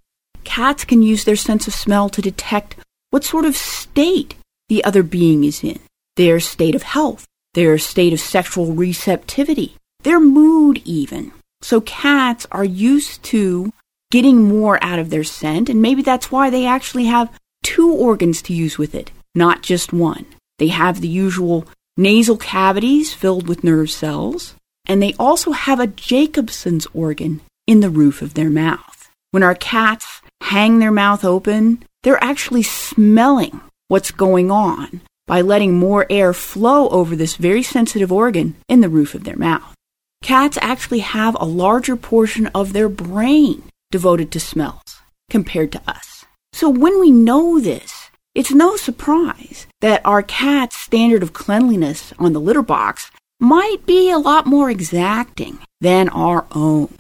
Cats 0.44 0.84
can 0.84 1.02
use 1.02 1.24
their 1.24 1.34
sense 1.34 1.66
of 1.66 1.74
smell 1.74 2.08
to 2.08 2.22
detect 2.22 2.76
what 3.10 3.24
sort 3.24 3.44
of 3.44 3.56
state 3.56 4.36
the 4.68 4.84
other 4.84 5.02
being 5.02 5.42
is 5.42 5.64
in, 5.64 5.80
their 6.14 6.38
state 6.38 6.76
of 6.76 6.84
health, 6.84 7.26
their 7.54 7.78
state 7.78 8.12
of 8.12 8.20
sexual 8.20 8.74
receptivity, 8.74 9.74
their 10.04 10.20
mood, 10.20 10.80
even. 10.84 11.32
So 11.62 11.80
cats 11.80 12.46
are 12.52 12.64
used 12.64 13.24
to 13.24 13.72
getting 14.12 14.44
more 14.44 14.78
out 14.84 15.00
of 15.00 15.10
their 15.10 15.24
scent, 15.24 15.68
and 15.68 15.82
maybe 15.82 16.00
that's 16.00 16.30
why 16.30 16.48
they 16.48 16.64
actually 16.64 17.06
have 17.06 17.36
two 17.64 17.92
organs 17.92 18.40
to 18.42 18.54
use 18.54 18.78
with 18.78 18.94
it, 18.94 19.10
not 19.34 19.64
just 19.64 19.92
one. 19.92 20.26
They 20.60 20.68
have 20.68 21.00
the 21.00 21.08
usual 21.08 21.66
nasal 21.96 22.36
cavities 22.36 23.12
filled 23.12 23.48
with 23.48 23.64
nerve 23.64 23.90
cells, 23.90 24.54
and 24.86 25.02
they 25.02 25.14
also 25.18 25.52
have 25.52 25.80
a 25.80 25.86
Jacobson's 25.86 26.86
organ 26.92 27.40
in 27.66 27.80
the 27.80 27.90
roof 27.90 28.22
of 28.22 28.34
their 28.34 28.50
mouth. 28.50 29.10
When 29.30 29.42
our 29.42 29.54
cats 29.54 30.22
hang 30.42 30.78
their 30.78 30.90
mouth 30.90 31.24
open, 31.24 31.84
they're 32.02 32.22
actually 32.22 32.62
smelling 32.62 33.60
what's 33.88 34.10
going 34.10 34.50
on 34.50 35.02
by 35.26 35.40
letting 35.40 35.74
more 35.74 36.06
air 36.10 36.32
flow 36.32 36.88
over 36.88 37.14
this 37.14 37.36
very 37.36 37.62
sensitive 37.62 38.10
organ 38.10 38.56
in 38.68 38.80
the 38.80 38.88
roof 38.88 39.14
of 39.14 39.24
their 39.24 39.36
mouth. 39.36 39.74
Cats 40.22 40.58
actually 40.60 40.98
have 41.00 41.36
a 41.38 41.44
larger 41.44 41.96
portion 41.96 42.48
of 42.48 42.72
their 42.72 42.88
brain 42.88 43.62
devoted 43.90 44.30
to 44.32 44.40
smells 44.40 45.00
compared 45.28 45.72
to 45.72 45.82
us. 45.86 46.24
So 46.52 46.68
when 46.68 47.00
we 47.00 47.10
know 47.10 47.60
this, 47.60 48.10
it's 48.34 48.52
no 48.52 48.76
surprise 48.76 49.66
that 49.80 50.04
our 50.04 50.22
cat's 50.22 50.76
standard 50.76 51.22
of 51.22 51.32
cleanliness 51.32 52.12
on 52.18 52.32
the 52.32 52.40
litter 52.40 52.62
box 52.62 53.10
might 53.40 53.86
be 53.86 54.10
a 54.10 54.18
lot 54.18 54.46
more 54.46 54.70
exacting 54.70 55.58
than 55.80 56.08
our 56.10 56.46
own, 56.52 56.94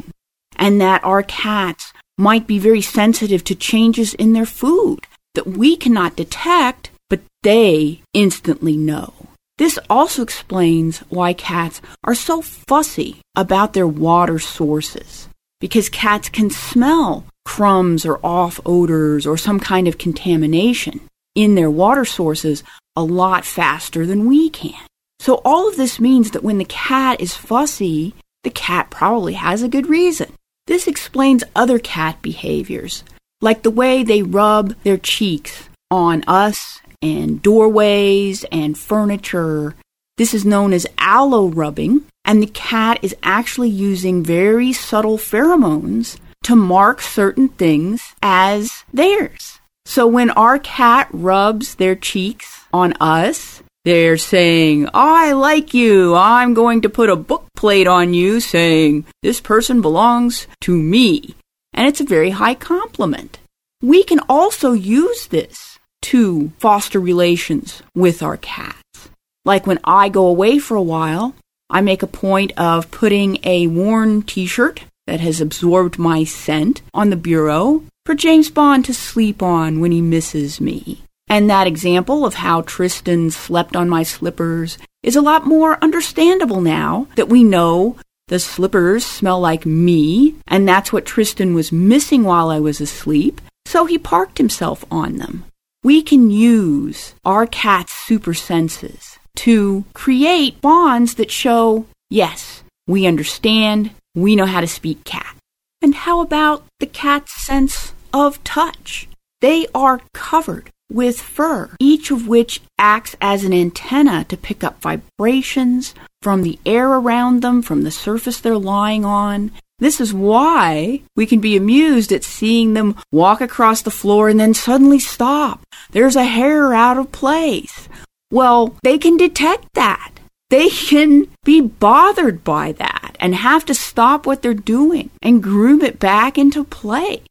and 0.56 0.80
that 0.80 1.04
our 1.04 1.22
cats 1.22 1.92
might 2.16 2.46
be 2.46 2.58
very 2.58 2.80
sensitive 2.80 3.44
to 3.44 3.54
changes 3.54 4.14
in 4.14 4.32
their 4.32 4.46
food 4.46 5.06
that 5.34 5.46
we 5.46 5.76
cannot 5.76 6.16
detect, 6.16 6.90
but 7.08 7.20
they 7.42 8.02
instantly 8.14 8.76
know. 8.76 9.12
This 9.58 9.78
also 9.90 10.22
explains 10.22 10.98
why 11.10 11.34
cats 11.34 11.82
are 12.04 12.14
so 12.14 12.40
fussy 12.40 13.20
about 13.36 13.74
their 13.74 13.86
water 13.86 14.38
sources, 14.38 15.28
because 15.60 15.88
cats 15.90 16.30
can 16.30 16.48
smell 16.48 17.26
crumbs 17.44 18.06
or 18.06 18.18
off 18.24 18.58
odors 18.64 19.26
or 19.26 19.36
some 19.36 19.60
kind 19.60 19.86
of 19.86 19.98
contamination 19.98 21.00
in 21.34 21.54
their 21.54 21.70
water 21.70 22.04
sources 22.04 22.62
a 22.96 23.02
lot 23.02 23.44
faster 23.44 24.06
than 24.06 24.26
we 24.26 24.48
can. 24.48 24.86
So 25.20 25.42
all 25.44 25.68
of 25.68 25.76
this 25.76 26.00
means 26.00 26.30
that 26.30 26.42
when 26.42 26.56
the 26.56 26.64
cat 26.64 27.20
is 27.20 27.34
fussy, 27.34 28.14
the 28.42 28.48
cat 28.48 28.88
probably 28.88 29.34
has 29.34 29.62
a 29.62 29.68
good 29.68 29.86
reason. 29.86 30.32
This 30.66 30.88
explains 30.88 31.44
other 31.54 31.78
cat 31.78 32.22
behaviors, 32.22 33.04
like 33.42 33.62
the 33.62 33.70
way 33.70 34.02
they 34.02 34.22
rub 34.22 34.74
their 34.82 34.96
cheeks 34.96 35.68
on 35.90 36.24
us 36.26 36.80
and 37.02 37.42
doorways 37.42 38.44
and 38.44 38.78
furniture. 38.78 39.74
This 40.16 40.32
is 40.32 40.46
known 40.46 40.72
as 40.72 40.86
allo 40.96 41.48
rubbing, 41.48 42.06
and 42.24 42.42
the 42.42 42.46
cat 42.46 42.98
is 43.02 43.14
actually 43.22 43.68
using 43.68 44.24
very 44.24 44.72
subtle 44.72 45.18
pheromones 45.18 46.18
to 46.44 46.56
mark 46.56 47.02
certain 47.02 47.50
things 47.50 48.14
as 48.22 48.84
theirs. 48.90 49.58
So 49.84 50.06
when 50.06 50.30
our 50.30 50.58
cat 50.58 51.08
rubs 51.12 51.74
their 51.74 51.94
cheeks 51.94 52.64
on 52.72 52.94
us, 52.94 53.59
they're 53.84 54.18
saying, 54.18 54.86
oh, 54.88 54.90
I 54.94 55.32
like 55.32 55.72
you. 55.72 56.14
I'm 56.14 56.54
going 56.54 56.82
to 56.82 56.88
put 56.88 57.08
a 57.08 57.16
book 57.16 57.46
plate 57.56 57.86
on 57.86 58.12
you 58.12 58.40
saying, 58.40 59.06
this 59.22 59.40
person 59.40 59.80
belongs 59.80 60.46
to 60.62 60.76
me. 60.76 61.34
And 61.72 61.88
it's 61.88 62.00
a 62.00 62.04
very 62.04 62.30
high 62.30 62.54
compliment. 62.54 63.38
We 63.82 64.04
can 64.04 64.20
also 64.28 64.72
use 64.72 65.28
this 65.28 65.78
to 66.02 66.52
foster 66.58 67.00
relations 67.00 67.82
with 67.94 68.22
our 68.22 68.36
cats. 68.36 69.10
Like 69.44 69.66
when 69.66 69.78
I 69.84 70.10
go 70.10 70.26
away 70.26 70.58
for 70.58 70.76
a 70.76 70.82
while, 70.82 71.34
I 71.70 71.80
make 71.80 72.02
a 72.02 72.06
point 72.06 72.52
of 72.58 72.90
putting 72.90 73.38
a 73.44 73.66
worn 73.68 74.22
t 74.22 74.44
shirt 74.44 74.84
that 75.06 75.20
has 75.20 75.40
absorbed 75.40 75.98
my 75.98 76.24
scent 76.24 76.82
on 76.92 77.10
the 77.10 77.16
bureau 77.16 77.84
for 78.04 78.14
James 78.14 78.50
Bond 78.50 78.84
to 78.84 78.94
sleep 78.94 79.42
on 79.42 79.80
when 79.80 79.92
he 79.92 80.02
misses 80.02 80.60
me. 80.60 81.02
And 81.30 81.48
that 81.48 81.68
example 81.68 82.26
of 82.26 82.34
how 82.34 82.62
Tristan 82.62 83.30
slept 83.30 83.76
on 83.76 83.88
my 83.88 84.02
slippers 84.02 84.78
is 85.04 85.14
a 85.14 85.22
lot 85.22 85.46
more 85.46 85.78
understandable 85.80 86.60
now 86.60 87.06
that 87.14 87.28
we 87.28 87.44
know 87.44 87.96
the 88.26 88.40
slippers 88.40 89.06
smell 89.06 89.38
like 89.38 89.64
me, 89.64 90.34
and 90.48 90.68
that's 90.68 90.92
what 90.92 91.06
Tristan 91.06 91.54
was 91.54 91.70
missing 91.70 92.24
while 92.24 92.50
I 92.50 92.58
was 92.58 92.80
asleep, 92.80 93.40
so 93.64 93.86
he 93.86 93.96
parked 93.96 94.38
himself 94.38 94.84
on 94.90 95.18
them. 95.18 95.44
We 95.84 96.02
can 96.02 96.32
use 96.32 97.14
our 97.24 97.46
cat's 97.46 97.92
super 97.92 98.34
senses 98.34 99.18
to 99.36 99.84
create 99.94 100.60
bonds 100.60 101.14
that 101.14 101.30
show, 101.30 101.86
yes, 102.10 102.64
we 102.88 103.06
understand, 103.06 103.92
we 104.16 104.34
know 104.34 104.46
how 104.46 104.60
to 104.60 104.66
speak 104.66 105.04
cat. 105.04 105.36
And 105.80 105.94
how 105.94 106.20
about 106.20 106.64
the 106.80 106.86
cat's 106.86 107.32
sense 107.32 107.94
of 108.12 108.42
touch? 108.42 109.08
They 109.40 109.68
are 109.74 110.02
covered 110.12 110.70
with 110.90 111.20
fur, 111.20 111.70
each 111.78 112.10
of 112.10 112.26
which 112.26 112.60
acts 112.78 113.16
as 113.20 113.44
an 113.44 113.52
antenna 113.52 114.24
to 114.24 114.36
pick 114.36 114.64
up 114.64 114.80
vibrations 114.80 115.94
from 116.22 116.42
the 116.42 116.58
air 116.66 116.88
around 116.88 117.42
them, 117.42 117.62
from 117.62 117.82
the 117.82 117.90
surface 117.90 118.40
they're 118.40 118.58
lying 118.58 119.04
on. 119.04 119.50
This 119.78 120.00
is 120.00 120.12
why 120.12 121.00
we 121.16 121.24
can 121.24 121.40
be 121.40 121.56
amused 121.56 122.12
at 122.12 122.24
seeing 122.24 122.74
them 122.74 122.96
walk 123.10 123.40
across 123.40 123.80
the 123.80 123.90
floor 123.90 124.28
and 124.28 124.38
then 124.38 124.52
suddenly 124.52 124.98
stop. 124.98 125.62
There's 125.92 126.16
a 126.16 126.24
hair 126.24 126.74
out 126.74 126.98
of 126.98 127.12
place. 127.12 127.88
Well, 128.30 128.76
they 128.82 128.98
can 128.98 129.16
detect 129.16 129.68
that. 129.74 130.12
They 130.50 130.68
can 130.68 131.28
be 131.44 131.60
bothered 131.60 132.44
by 132.44 132.72
that 132.72 133.16
and 133.20 133.34
have 133.34 133.64
to 133.66 133.74
stop 133.74 134.26
what 134.26 134.42
they're 134.42 134.52
doing 134.52 135.10
and 135.22 135.42
groom 135.42 135.80
it 135.80 135.98
back 135.98 136.36
into 136.36 136.64
place. 136.64 137.22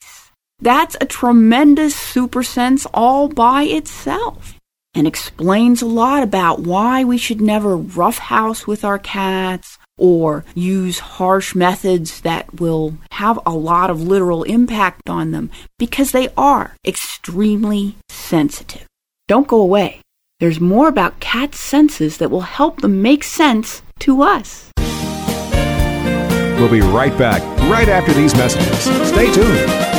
That's 0.61 0.97
a 0.99 1.05
tremendous 1.05 1.95
super 1.95 2.43
sense 2.43 2.85
all 2.93 3.29
by 3.29 3.63
itself 3.63 4.55
and 4.93 5.07
explains 5.07 5.81
a 5.81 5.85
lot 5.85 6.23
about 6.23 6.59
why 6.59 7.03
we 7.03 7.17
should 7.17 7.39
never 7.39 7.77
roughhouse 7.77 8.67
with 8.67 8.83
our 8.83 8.99
cats 8.99 9.77
or 9.97 10.43
use 10.55 10.99
harsh 10.99 11.55
methods 11.55 12.21
that 12.21 12.59
will 12.59 12.95
have 13.11 13.39
a 13.45 13.53
lot 13.53 13.89
of 13.89 14.01
literal 14.01 14.43
impact 14.43 15.09
on 15.09 15.31
them 15.31 15.49
because 15.77 16.11
they 16.11 16.29
are 16.37 16.75
extremely 16.85 17.95
sensitive. 18.09 18.87
Don't 19.27 19.47
go 19.47 19.61
away. 19.61 20.01
There's 20.39 20.59
more 20.59 20.87
about 20.87 21.19
cats' 21.19 21.59
senses 21.59 22.17
that 22.17 22.31
will 22.31 22.41
help 22.41 22.81
them 22.81 23.01
make 23.01 23.23
sense 23.23 23.81
to 23.99 24.21
us. 24.21 24.71
We'll 26.57 26.71
be 26.71 26.81
right 26.81 27.17
back 27.17 27.41
right 27.69 27.87
after 27.87 28.13
these 28.13 28.33
messages. 28.35 28.79
Stay 29.09 29.31
tuned. 29.31 29.98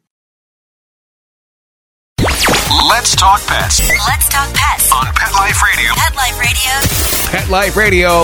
Let's 2.91 3.15
talk 3.15 3.39
pets 3.47 3.79
Let's 4.05 4.27
talk 4.27 4.53
pets 4.53 4.91
on 4.91 5.05
Pet 5.15 5.31
Life 5.31 5.63
Radio. 5.63 5.93
Pet 5.95 6.13
Life 7.49 7.77
Radio. 7.77 8.23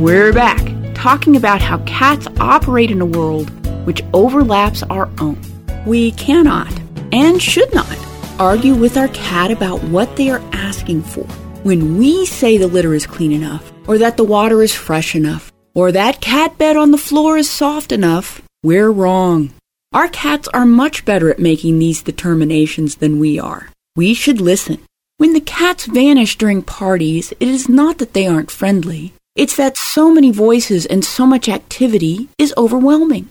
We're 0.00 0.32
back 0.32 0.94
talking 0.94 1.36
about 1.36 1.60
how 1.60 1.76
cats 1.84 2.26
operate 2.40 2.90
in 2.90 3.02
a 3.02 3.06
world 3.06 3.50
which 3.86 4.02
overlaps 4.14 4.82
our 4.84 5.10
own. 5.20 5.38
We 5.84 6.12
cannot 6.12 6.72
and 7.12 7.42
should 7.42 7.74
not 7.74 7.98
argue 8.38 8.74
with 8.74 8.96
our 8.96 9.08
cat 9.08 9.50
about 9.50 9.84
what 9.84 10.16
they 10.16 10.30
are 10.30 10.40
asking 10.54 11.02
for. 11.02 11.24
When 11.64 11.98
we 11.98 12.24
say 12.24 12.56
the 12.56 12.66
litter 12.66 12.94
is 12.94 13.06
clean 13.06 13.32
enough, 13.32 13.70
or 13.86 13.98
that 13.98 14.16
the 14.16 14.24
water 14.24 14.62
is 14.62 14.74
fresh 14.74 15.14
enough, 15.14 15.52
or 15.74 15.92
that 15.92 16.22
cat 16.22 16.56
bed 16.56 16.78
on 16.78 16.92
the 16.92 16.98
floor 16.98 17.36
is 17.36 17.50
soft 17.50 17.92
enough, 17.92 18.40
we're 18.62 18.90
wrong. 18.90 19.52
Our 19.92 20.08
cats 20.08 20.48
are 20.48 20.66
much 20.66 21.04
better 21.04 21.30
at 21.30 21.38
making 21.38 21.78
these 21.78 22.02
determinations 22.02 22.96
than 22.96 23.20
we 23.20 23.38
are. 23.38 23.70
We 23.94 24.14
should 24.14 24.40
listen. 24.40 24.80
When 25.18 25.32
the 25.32 25.40
cats 25.40 25.86
vanish 25.86 26.36
during 26.36 26.62
parties, 26.62 27.32
it 27.38 27.48
is 27.48 27.68
not 27.68 27.98
that 27.98 28.14
they 28.14 28.26
aren't 28.26 28.50
friendly. 28.50 29.12
It's 29.36 29.56
that 29.56 29.76
so 29.76 30.12
many 30.12 30.32
voices 30.32 30.86
and 30.86 31.04
so 31.04 31.24
much 31.24 31.48
activity 31.48 32.28
is 32.38 32.52
overwhelming. 32.56 33.28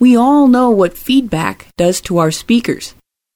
We 0.00 0.16
all 0.16 0.48
know 0.48 0.70
what 0.70 0.96
feedback 0.96 1.68
does 1.76 2.00
to 2.02 2.16
our 2.16 2.30
speakers. 2.30 2.94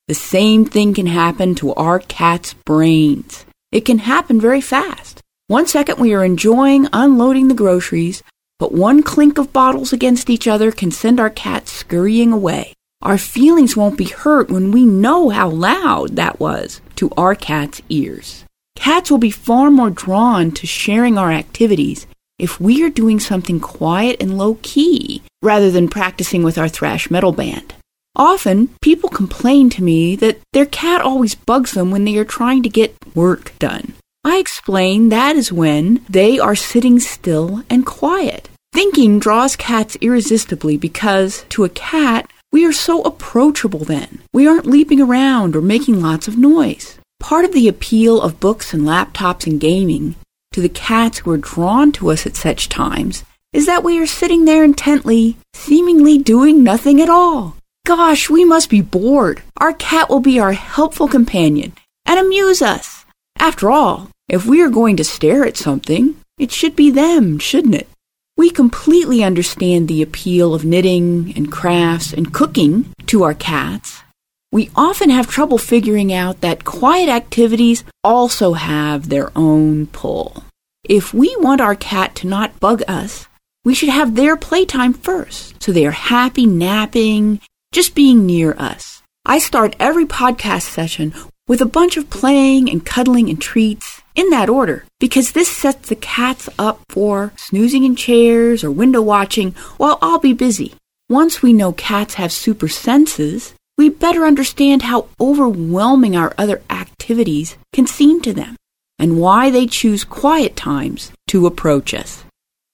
The 0.09 0.15
same 0.15 0.65
thing 0.65 0.95
can 0.95 1.07
happen 1.07 1.55
to 1.57 1.75
our 1.75 1.99
cat's 1.99 2.55
brains. 2.65 3.45
It 3.71 3.85
can 3.85 3.99
happen 3.99 4.41
very 4.41 4.63
fast. 4.63 5.21
One 5.49 5.67
second 5.67 5.99
we 5.99 6.15
are 6.15 6.25
enjoying 6.25 6.89
unloading 6.93 7.49
the 7.49 7.55
groceries, 7.55 8.23
but 8.59 8.73
one 8.73 9.03
clink 9.03 9.39
of 9.39 9.53
bottles 9.53 9.93
against 9.93 10.31
each 10.31 10.47
other 10.47 10.71
can 10.71 10.91
send 10.91 11.19
our 11.19 11.31
cat 11.31 11.69
scurrying 11.69 12.33
away. 12.33 12.73
Our 13.03 13.19
feelings 13.19 13.77
won't 13.77 13.99
be 13.99 14.05
hurt 14.05 14.51
when 14.51 14.71
we 14.71 14.87
know 14.87 15.29
how 15.29 15.51
loud 15.51 16.17
that 16.17 16.41
was 16.41 16.81
to 16.97 17.11
our 17.17 17.35
cat's 17.35 17.83
ears. 17.89 18.45
Cats 18.77 19.11
will 19.11 19.19
be 19.19 19.31
far 19.31 19.71
more 19.71 19.91
drawn 19.91 20.51
to 20.53 20.67
sharing 20.67 21.19
our 21.19 21.31
activities 21.31 22.07
if 22.39 22.61
we 22.61 22.83
are 22.83 22.91
doing 22.91 23.21
something 23.21 23.61
quiet 23.61 24.21
and 24.21 24.39
low 24.39 24.59
key 24.63 25.23
rather 25.43 25.71
than 25.71 25.89
practicing 25.89 26.43
with 26.43 26.59
our 26.59 26.69
thrash 26.69 27.11
metal 27.11 27.33
band. 27.33 27.75
Often, 28.17 28.69
people 28.81 29.11
complain 29.11 29.71
to 29.71 29.83
me 29.83 30.17
that 30.17 30.39
their 30.53 30.67
cat 30.67 31.01
always 31.01 31.35
bugs 31.35 31.73
them 31.73 31.91
when 31.91 32.05
they 32.05 32.17
are 32.17 32.25
trying 32.25 32.63
to 32.63 32.69
get 32.69 32.95
work 33.15 33.53
done. 33.59 33.95
I 34.25 34.39
explain 34.39 35.11
that 35.11 35.37
is 35.37 35.53
when 35.53 36.05
they 36.09 36.39
are 36.39 36.57
sitting 36.57 36.99
still 36.99 37.63
and 37.69 37.85
quiet. 37.85 38.49
Thinking 38.73 39.19
draws 39.19 39.55
cats 39.55 39.97
irresistibly 40.01 40.79
because, 40.79 41.45
to 41.51 41.65
a 41.65 41.69
cat, 41.69 42.31
we 42.51 42.65
are 42.65 42.73
so 42.73 43.03
approachable 43.03 43.85
then. 43.85 44.21
We 44.33 44.47
aren't 44.47 44.67
leaping 44.67 45.01
around 45.01 45.55
or 45.55 45.61
making 45.61 46.01
lots 46.01 46.27
of 46.27 46.39
noise. 46.39 46.99
Part 47.21 47.45
of 47.45 47.53
the 47.53 47.69
appeal 47.69 48.21
of 48.21 48.41
books 48.41 48.73
and 48.73 48.85
laptops 48.85 49.47
and 49.47 49.61
gaming 49.61 50.17
to 50.53 50.61
the 50.61 50.69
cats 50.69 51.19
who 51.19 51.31
are 51.33 51.37
drawn 51.37 51.93
to 51.93 52.11
us 52.11 52.27
at 52.27 52.37
such 52.37 52.69
times 52.69 53.25
is 53.53 53.67
that 53.67 53.85
we 53.85 54.01
are 54.01 54.07
sitting 54.07 54.45
there 54.45 54.65
intently, 54.65 55.37
seemingly 55.53 56.17
doing 56.17 56.65
nothing 56.65 57.01
at 57.01 57.09
all. 57.11 57.57
Gosh, 57.87 58.31
we 58.31 58.45
must 58.45 58.71
be 58.71 58.81
bored. 58.81 59.43
Our 59.59 59.75
cat 59.75 60.09
will 60.09 60.21
be 60.21 60.41
our 60.41 60.53
helpful 60.53 61.09
companion 61.09 61.75
and 62.07 62.19
amuse 62.19 62.63
us. 62.63 63.05
After 63.39 63.71
all, 63.71 64.11
if 64.29 64.47
we 64.47 64.63
are 64.63 64.71
going 64.71 64.97
to 64.97 65.05
stare 65.05 65.45
at 65.45 65.57
something, 65.57 66.17
it 66.39 66.51
should 66.51 66.75
be 66.75 66.91
them, 66.91 67.39
shouldn't 67.39 67.75
it? 67.75 67.89
We 68.37 68.51
completely 68.51 69.23
understand 69.23 69.87
the 69.87 70.03
appeal 70.03 70.55
of 70.55 70.65
knitting 70.65 71.33
and 71.37 71.53
crafts 71.53 72.13
and 72.13 72.33
cooking 72.33 72.87
to 73.07 73.23
our 73.23 73.35
cats. 73.35 74.03
We 74.51 74.71
often 74.75 75.11
have 75.11 75.29
trouble 75.29 75.59
figuring 75.59 76.13
out 76.13 76.41
that 76.41 76.65
quiet 76.65 77.09
activities 77.09 77.85
also 78.03 78.55
have 78.55 79.09
their 79.09 79.31
own 79.37 79.89
pull. 79.89 80.43
If 80.85 81.13
we 81.13 81.37
want 81.39 81.61
our 81.61 81.75
cat 81.75 82.15
to 82.17 82.27
not 82.27 82.61
bug 82.61 82.83
us, 82.89 83.27
we 83.65 83.75
should 83.75 83.89
have 83.89 84.15
their 84.15 84.37
playtime 84.37 84.93
first, 84.93 85.63
so 85.63 85.73
they 85.73 85.87
are 85.87 85.91
happy 85.91 86.47
napping, 86.47 87.41
just 87.73 87.95
being 87.95 88.27
near 88.27 88.55
us. 88.59 89.03
I 89.27 89.39
start 89.39 89.77
every 89.79 90.07
podcast 90.07 90.63
session 90.63 91.15
with 91.47 91.61
a 91.61 91.67
bunch 91.67 91.97
of 91.97 92.11
playing 92.11 92.71
and 92.71 92.85
cuddling 92.85 93.29
and 93.29 93.41
treats 93.41 94.03
in 94.15 94.31
that 94.31 94.49
order 94.49 94.85
because 95.01 95.33
this 95.33 95.55
sets 95.55 95.89
the 95.89 95.97
cats 95.97 96.49
up 96.59 96.81
for 96.89 97.33
snoozing 97.37 97.85
in 97.85 97.97
chairs 97.97 98.63
or 98.65 98.71
window 98.71 99.03
watching 99.03 99.53
while 99.77 99.99
I'll 100.01 100.19
be 100.19 100.33
busy. 100.33 100.75
Once 101.09 101.43
we 101.43 101.53
know 101.53 101.73
cats 101.73 102.15
have 102.15 102.33
super 102.33 102.69
senses, 102.69 103.55
we 103.77 103.89
better 103.89 104.25
understand 104.25 104.83
how 104.83 105.09
overwhelming 105.21 106.17
our 106.17 106.33
other 106.39 106.63
activities 106.71 107.57
can 107.73 107.87
seem 107.87 108.21
to 108.23 108.33
them 108.33 108.57
and 108.99 109.19
why 109.19 109.51
they 109.51 109.67
choose 109.67 110.05
quiet 110.05 110.57
times 110.57 111.13
to 111.29 111.47
approach 111.47 111.93
us. 111.93 112.25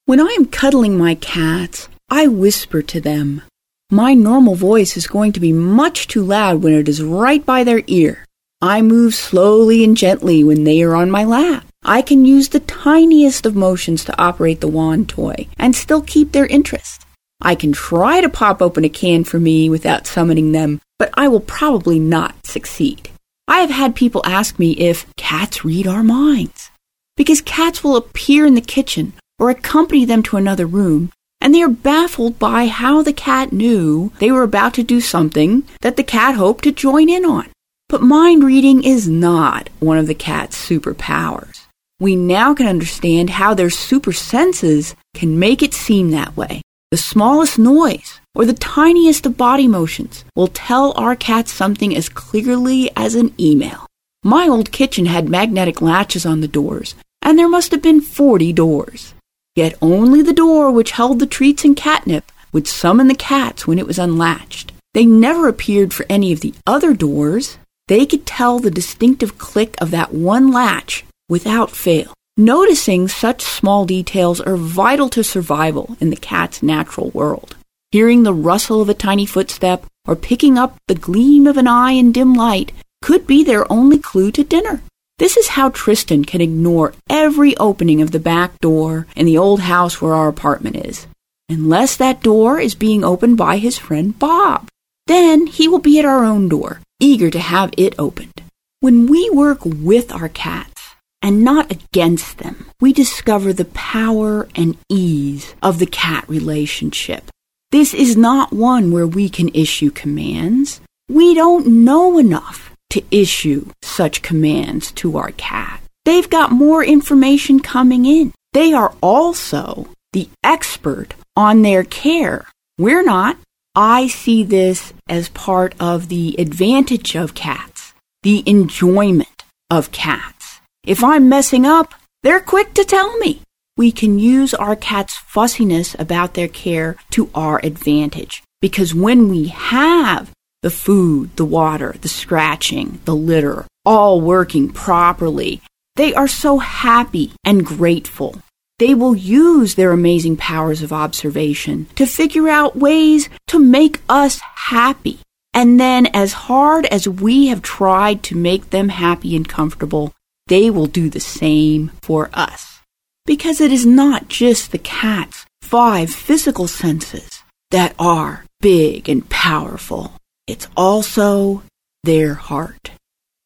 When 0.05 0.21
I 0.21 0.35
am 0.39 0.47
cuddling 0.47 0.99
my 0.99 1.15
cats, 1.15 1.89
I 2.11 2.27
whisper 2.27 2.83
to 2.83 3.01
them. 3.01 3.43
My 3.91 4.15
normal 4.15 4.55
voice 4.55 4.97
is 4.97 5.07
going 5.07 5.33
to 5.33 5.41
be 5.41 5.53
much 5.53 6.07
too 6.07 6.23
loud 6.23 6.63
when 6.63 6.75
it 6.75 6.89
is 6.89 7.03
right 7.03 7.45
by 7.45 7.65
their 7.65 7.83
ear. 7.87 8.25
I 8.63 8.83
move 8.83 9.15
slowly 9.15 9.83
and 9.85 9.97
gently 9.97 10.45
when 10.45 10.65
they 10.65 10.83
are 10.83 10.95
on 10.95 11.11
my 11.11 11.25
lap. 11.25 11.65
I 11.83 12.03
can 12.03 12.27
use 12.27 12.51
the 12.51 12.61
tiniest 12.61 13.47
of 13.47 13.57
motions 13.57 14.05
to 14.05 14.21
operate 14.21 14.61
the 14.61 14.69
wand 14.69 15.09
toy 15.09 15.47
and 15.59 15.75
still 15.75 16.03
keep 16.03 16.33
their 16.33 16.45
interest. 16.45 17.07
I 17.41 17.55
can 17.55 17.73
try 17.73 18.21
to 18.21 18.29
pop 18.29 18.61
open 18.61 18.85
a 18.85 18.91
can 18.91 19.25
for 19.25 19.41
me 19.41 19.71
without 19.71 20.07
summoning 20.07 20.53
them, 20.53 20.83
but 20.99 21.09
I 21.15 21.27
will 21.27 21.41
probably 21.41 21.99
not 21.99 22.47
succeed. 22.47 23.09
I 23.49 23.61
have 23.61 23.71
had 23.71 23.97
people 23.97 24.21
ask 24.27 24.59
me 24.59 24.73
if 24.73 25.07
cats 25.17 25.65
read 25.65 25.87
our 25.87 26.03
minds. 26.03 26.71
Because 27.17 27.41
cats 27.41 27.83
will 27.83 27.97
appear 27.97 28.45
in 28.45 28.57
the 28.57 28.61
kitchen 28.61 29.15
or 29.39 29.49
accompany 29.49 30.05
them 30.05 30.23
to 30.25 30.37
another 30.37 30.67
room, 30.67 31.11
and 31.41 31.55
they 31.55 31.63
are 31.63 31.69
baffled 31.71 32.39
by 32.39 32.67
how 32.67 33.03
the 33.03 33.15
cat 33.15 33.55
knew 33.55 34.13
they 34.19 34.31
were 34.31 34.43
about 34.43 34.75
to 34.75 34.83
do 34.83 35.01
something 35.01 35.63
that 35.81 35.97
the 35.97 36.05
cat 36.05 36.35
hoped 36.35 36.63
to 36.65 36.73
join 36.73 37.09
in 37.09 37.25
on. 37.25 37.49
But 37.91 38.03
mind 38.03 38.45
reading 38.45 38.85
is 38.85 39.09
not 39.09 39.69
one 39.81 39.99
of 39.99 40.07
the 40.07 40.15
cat's 40.15 40.57
superpowers. 40.57 41.67
We 41.99 42.15
now 42.15 42.55
can 42.55 42.69
understand 42.69 43.31
how 43.31 43.53
their 43.53 43.69
super 43.69 44.13
senses 44.13 44.95
can 45.13 45.41
make 45.41 45.61
it 45.61 45.75
seem 45.75 46.13
that 46.13 46.37
way. 46.37 46.63
The 46.93 46.97
smallest 46.97 47.59
noise 47.59 48.21
or 48.33 48.45
the 48.45 48.53
tiniest 48.53 49.27
of 49.27 49.37
body 49.37 49.67
motions 49.67 50.25
will 50.37 50.47
tell 50.47 50.93
our 50.97 51.17
cats 51.17 51.53
something 51.53 51.97
as 51.97 52.09
clearly 52.09 52.93
as 52.97 53.17
an 53.17 53.35
email. 53.41 53.87
My 54.23 54.47
old 54.47 54.71
kitchen 54.71 55.07
had 55.07 55.29
magnetic 55.29 55.83
latches 55.83 56.25
on 56.25 56.43
the 56.43 56.49
doors, 56.49 56.95
and 57.23 57.37
there 57.37 57.49
must 57.49 57.73
have 57.73 57.83
been 57.83 58.01
40 58.01 58.53
doors. 58.53 59.15
Yet 59.57 59.75
only 59.83 60.23
the 60.23 60.33
door 60.33 60.71
which 60.71 60.93
held 60.93 61.19
the 61.19 61.27
treats 61.27 61.65
and 61.65 61.77
catnip 61.77 62.31
would 62.53 62.69
summon 62.69 63.09
the 63.09 63.17
cats 63.17 63.67
when 63.67 63.81
it 63.81 63.87
was 63.87 63.99
unlatched. 63.99 64.71
They 64.95 65.07
never 65.07 65.49
appeared 65.49 65.93
for 65.93 66.07
any 66.09 66.33
of 66.33 66.41
the 66.41 66.55
other 66.67 66.95
doors. 66.95 67.59
They 67.91 68.07
could 68.07 68.25
tell 68.25 68.61
the 68.61 68.71
distinctive 68.71 69.37
click 69.37 69.75
of 69.81 69.91
that 69.91 70.15
one 70.15 70.53
latch 70.53 71.05
without 71.29 71.73
fail. 71.73 72.15
Noticing 72.37 73.09
such 73.09 73.43
small 73.43 73.85
details 73.85 74.41
are 74.41 74.57
vital 74.57 75.09
to 75.09 75.25
survival 75.25 75.97
in 75.99 76.11
the 76.11 76.17
cat's 76.31 76.63
natural 76.63 77.11
world. 77.11 77.57
Hearing 77.91 78.23
the 78.23 78.33
rustle 78.33 78.81
of 78.81 78.89
a 78.89 78.95
tiny 78.95 79.27
footstep 79.27 79.87
or 80.07 80.15
picking 80.15 80.57
up 80.57 80.77
the 80.87 80.95
gleam 80.95 81.49
of 81.49 81.57
an 81.57 81.67
eye 81.67 81.91
in 81.91 82.13
dim 82.13 82.33
light 82.33 82.71
could 83.03 83.27
be 83.27 83.43
their 83.43 83.71
only 83.73 83.99
clue 83.99 84.31
to 84.31 84.45
dinner. 84.45 84.83
This 85.19 85.37
is 85.37 85.49
how 85.49 85.71
Tristan 85.71 86.25
can 86.25 86.41
ignore 86.41 86.95
every 87.11 87.57
opening 87.57 88.01
of 88.03 88.13
the 88.13 88.21
back 88.21 88.57
door 88.61 89.09
in 89.17 89.27
the 89.27 89.37
old 89.37 89.63
house 89.63 90.01
where 90.01 90.15
our 90.15 90.29
apartment 90.29 90.77
is, 90.77 91.09
unless 91.49 91.97
that 91.97 92.23
door 92.23 92.61
is 92.61 92.77
being 92.77 93.03
opened 93.03 93.37
by 93.37 93.57
his 93.57 93.79
friend 93.79 94.17
Bob. 94.17 94.69
Then 95.09 95.49
he 95.49 95.67
will 95.67 95.81
be 95.81 95.99
at 95.99 96.05
our 96.05 96.25
own 96.25 96.49
door, 96.49 96.83
eager 97.01 97.31
to 97.31 97.39
have 97.39 97.73
it 97.77 97.95
opened. 97.99 98.43
When 98.81 99.07
we 99.07 99.29
work 99.31 99.65
with 99.65 100.13
our 100.13 100.29
cats 100.29 100.95
and 101.21 101.43
not 101.43 101.71
against 101.71 102.39
them, 102.39 102.71
we 102.81 102.93
discover 102.93 103.53
the 103.53 103.67
power 103.67 104.49
and 104.55 104.77
ease 104.89 105.55
of 105.63 105.79
the 105.79 105.87
cat 105.87 106.29
relationship. 106.29 107.25
This 107.73 107.95
is 107.95 108.17
not 108.17 108.53
one 108.53 108.91
where 108.91 109.07
we 109.07 109.29
can 109.29 109.49
issue 109.55 109.91
commands. 109.91 110.81
We 111.09 111.35
don't 111.35 111.67
know 111.85 112.19
enough 112.19 112.75
to 112.91 113.03
issue 113.11 113.67
such 113.83 114.23
commands 114.23 114.93
to 114.93 115.17
our 115.17 115.31
cat. 115.33 115.81
They've 116.05 116.29
got 116.29 116.51
more 116.51 116.85
information 116.85 117.61
coming 117.61 118.05
in. 118.05 118.33
They 118.53 118.73
are 118.73 118.95
also 119.01 119.89
the 120.13 120.29
expert 120.43 121.15
on 121.37 121.63
their 121.63 121.85
care. 121.85 122.47
We're 122.79 123.05
not. 123.05 123.37
I 123.75 124.09
see 124.09 124.43
this 124.43 124.93
as 125.09 125.29
part 125.29 125.75
of 125.81 126.09
the 126.09 126.37
advantage 126.39 127.15
of 127.15 127.35
cats, 127.35 127.93
the 128.23 128.43
enjoyment 128.47 129.45
of 129.71 129.93
cats. 129.93 130.61
If 130.85 131.05
I'm 131.05 131.29
messing 131.29 131.67
up, 131.67 131.95
they're 132.23 132.41
quick 132.41 132.75
to 132.75 132.85
tell 132.85 133.17
me. 133.19 133.43
We 133.77 133.93
can 133.93 134.19
use 134.19 134.53
our 134.55 134.77
cat's 134.77 135.17
fussiness 135.17 135.97
about 135.99 136.35
their 136.35 136.49
care 136.49 136.97
to 137.11 137.31
our 137.35 137.61
advantage 137.65 138.43
because 138.61 138.95
when 138.95 139.29
we 139.29 139.49
have 139.49 140.31
the 140.63 140.71
food, 140.71 141.35
the 141.37 141.45
water, 141.45 141.95
the 142.01 142.09
scratching, 142.09 143.01
the 143.05 143.15
litter, 143.15 143.67
all 143.85 144.21
working 144.21 144.69
properly. 144.71 145.61
They 145.97 146.15
are 146.15 146.29
so 146.29 146.59
happy 146.59 147.33
and 147.45 147.65
grateful. 147.65 148.37
They 148.81 148.95
will 148.95 149.15
use 149.15 149.75
their 149.75 149.93
amazing 149.93 150.39
powers 150.39 150.81
of 150.81 150.91
observation 150.91 151.87
to 151.97 152.07
figure 152.07 152.49
out 152.49 152.79
ways 152.79 153.29
to 153.49 153.59
make 153.59 154.01
us 154.09 154.41
happy. 154.41 155.19
And 155.53 155.79
then, 155.79 156.07
as 156.07 156.49
hard 156.49 156.87
as 156.87 157.07
we 157.07 157.49
have 157.49 157.61
tried 157.61 158.23
to 158.23 158.35
make 158.35 158.71
them 158.71 158.89
happy 158.89 159.37
and 159.37 159.47
comfortable, 159.47 160.15
they 160.47 160.71
will 160.71 160.87
do 160.87 161.11
the 161.11 161.21
same 161.21 161.91
for 162.01 162.31
us. 162.33 162.81
Because 163.27 163.61
it 163.61 163.71
is 163.71 163.85
not 163.85 164.29
just 164.29 164.73
the 164.73 164.79
cat's 164.79 165.45
five 165.61 166.09
physical 166.09 166.67
senses 166.67 167.43
that 167.71 167.95
are 167.99 168.47
big 168.61 169.11
and 169.11 169.29
powerful. 169.29 170.15
It's 170.47 170.69
also 170.75 171.63
their 172.03 172.33
heart. 172.33 172.93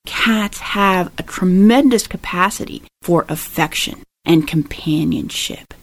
Cats 0.06 0.60
have 0.60 1.10
a 1.18 1.24
tremendous 1.24 2.06
capacity 2.06 2.84
for 3.02 3.24
affection 3.28 4.04
and 4.24 4.48
companionship. 4.48 5.74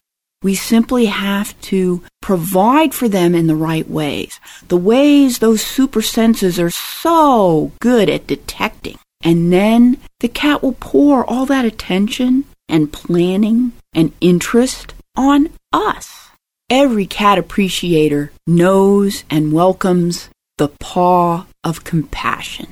We 0.44 0.56
simply 0.56 1.06
have 1.06 1.60
to 1.62 2.02
provide 2.22 2.94
for 2.94 3.08
them 3.08 3.36
in 3.36 3.48
the 3.48 3.56
right 3.56 3.88
ways, 3.88 4.40
the 4.68 4.78
ways 4.78 5.38
those 5.38 5.62
super 5.62 6.02
senses 6.02 6.60
are 6.60 6.72
so 6.72 7.72
good 7.80 8.10
at 8.10 8.28
detecting. 8.28 8.98
And 9.24 9.54
then 9.54 9.98
the 10.20 10.28
cat 10.28 10.64
will 10.64 10.74
pour 10.80 11.24
all 11.30 11.46
that 11.46 11.66
attention 11.66 12.46
and 12.68 12.92
planning 12.92 13.74
and 13.94 14.14
interest 14.20 14.96
on 15.16 15.50
us. 15.72 16.30
Every 16.70 17.06
cat 17.06 17.38
appreciator 17.38 18.32
knows 18.48 19.24
and 19.30 19.54
welcomes 19.54 20.30
the 20.58 20.70
paw 20.70 21.46
of 21.64 21.84
compassion. 21.84 22.68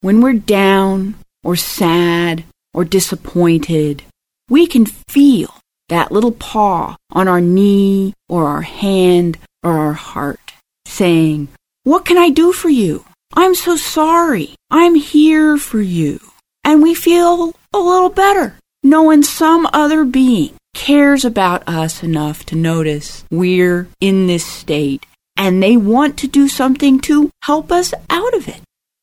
When 0.00 0.20
we're 0.22 0.34
down 0.34 1.16
or 1.42 1.56
sad 1.56 2.44
or 2.72 2.84
disappointed, 2.84 4.04
we 4.50 4.66
can 4.66 4.84
feel 4.84 5.54
that 5.88 6.12
little 6.12 6.32
paw 6.32 6.96
on 7.12 7.28
our 7.28 7.40
knee 7.40 8.12
or 8.28 8.46
our 8.48 8.62
hand 8.62 9.38
or 9.62 9.78
our 9.78 9.92
heart 9.94 10.52
saying, 10.84 11.48
What 11.84 12.04
can 12.04 12.18
I 12.18 12.28
do 12.28 12.52
for 12.52 12.68
you? 12.68 13.04
I'm 13.34 13.54
so 13.54 13.76
sorry. 13.76 14.54
I'm 14.70 14.96
here 14.96 15.56
for 15.56 15.80
you. 15.80 16.20
And 16.64 16.82
we 16.82 16.94
feel 16.94 17.54
a 17.72 17.78
little 17.78 18.10
better 18.10 18.56
knowing 18.82 19.22
some 19.22 19.68
other 19.72 20.04
being 20.04 20.52
cares 20.74 21.24
about 21.24 21.68
us 21.68 22.02
enough 22.02 22.44
to 22.46 22.56
notice 22.56 23.24
we're 23.30 23.88
in 24.00 24.26
this 24.26 24.44
state 24.44 25.04
and 25.36 25.62
they 25.62 25.76
want 25.76 26.16
to 26.18 26.28
do 26.28 26.48
something 26.48 27.00
to 27.00 27.30
help 27.42 27.72
us 27.72 27.92
out 28.08 28.34
of 28.34 28.48
it. 28.48 28.60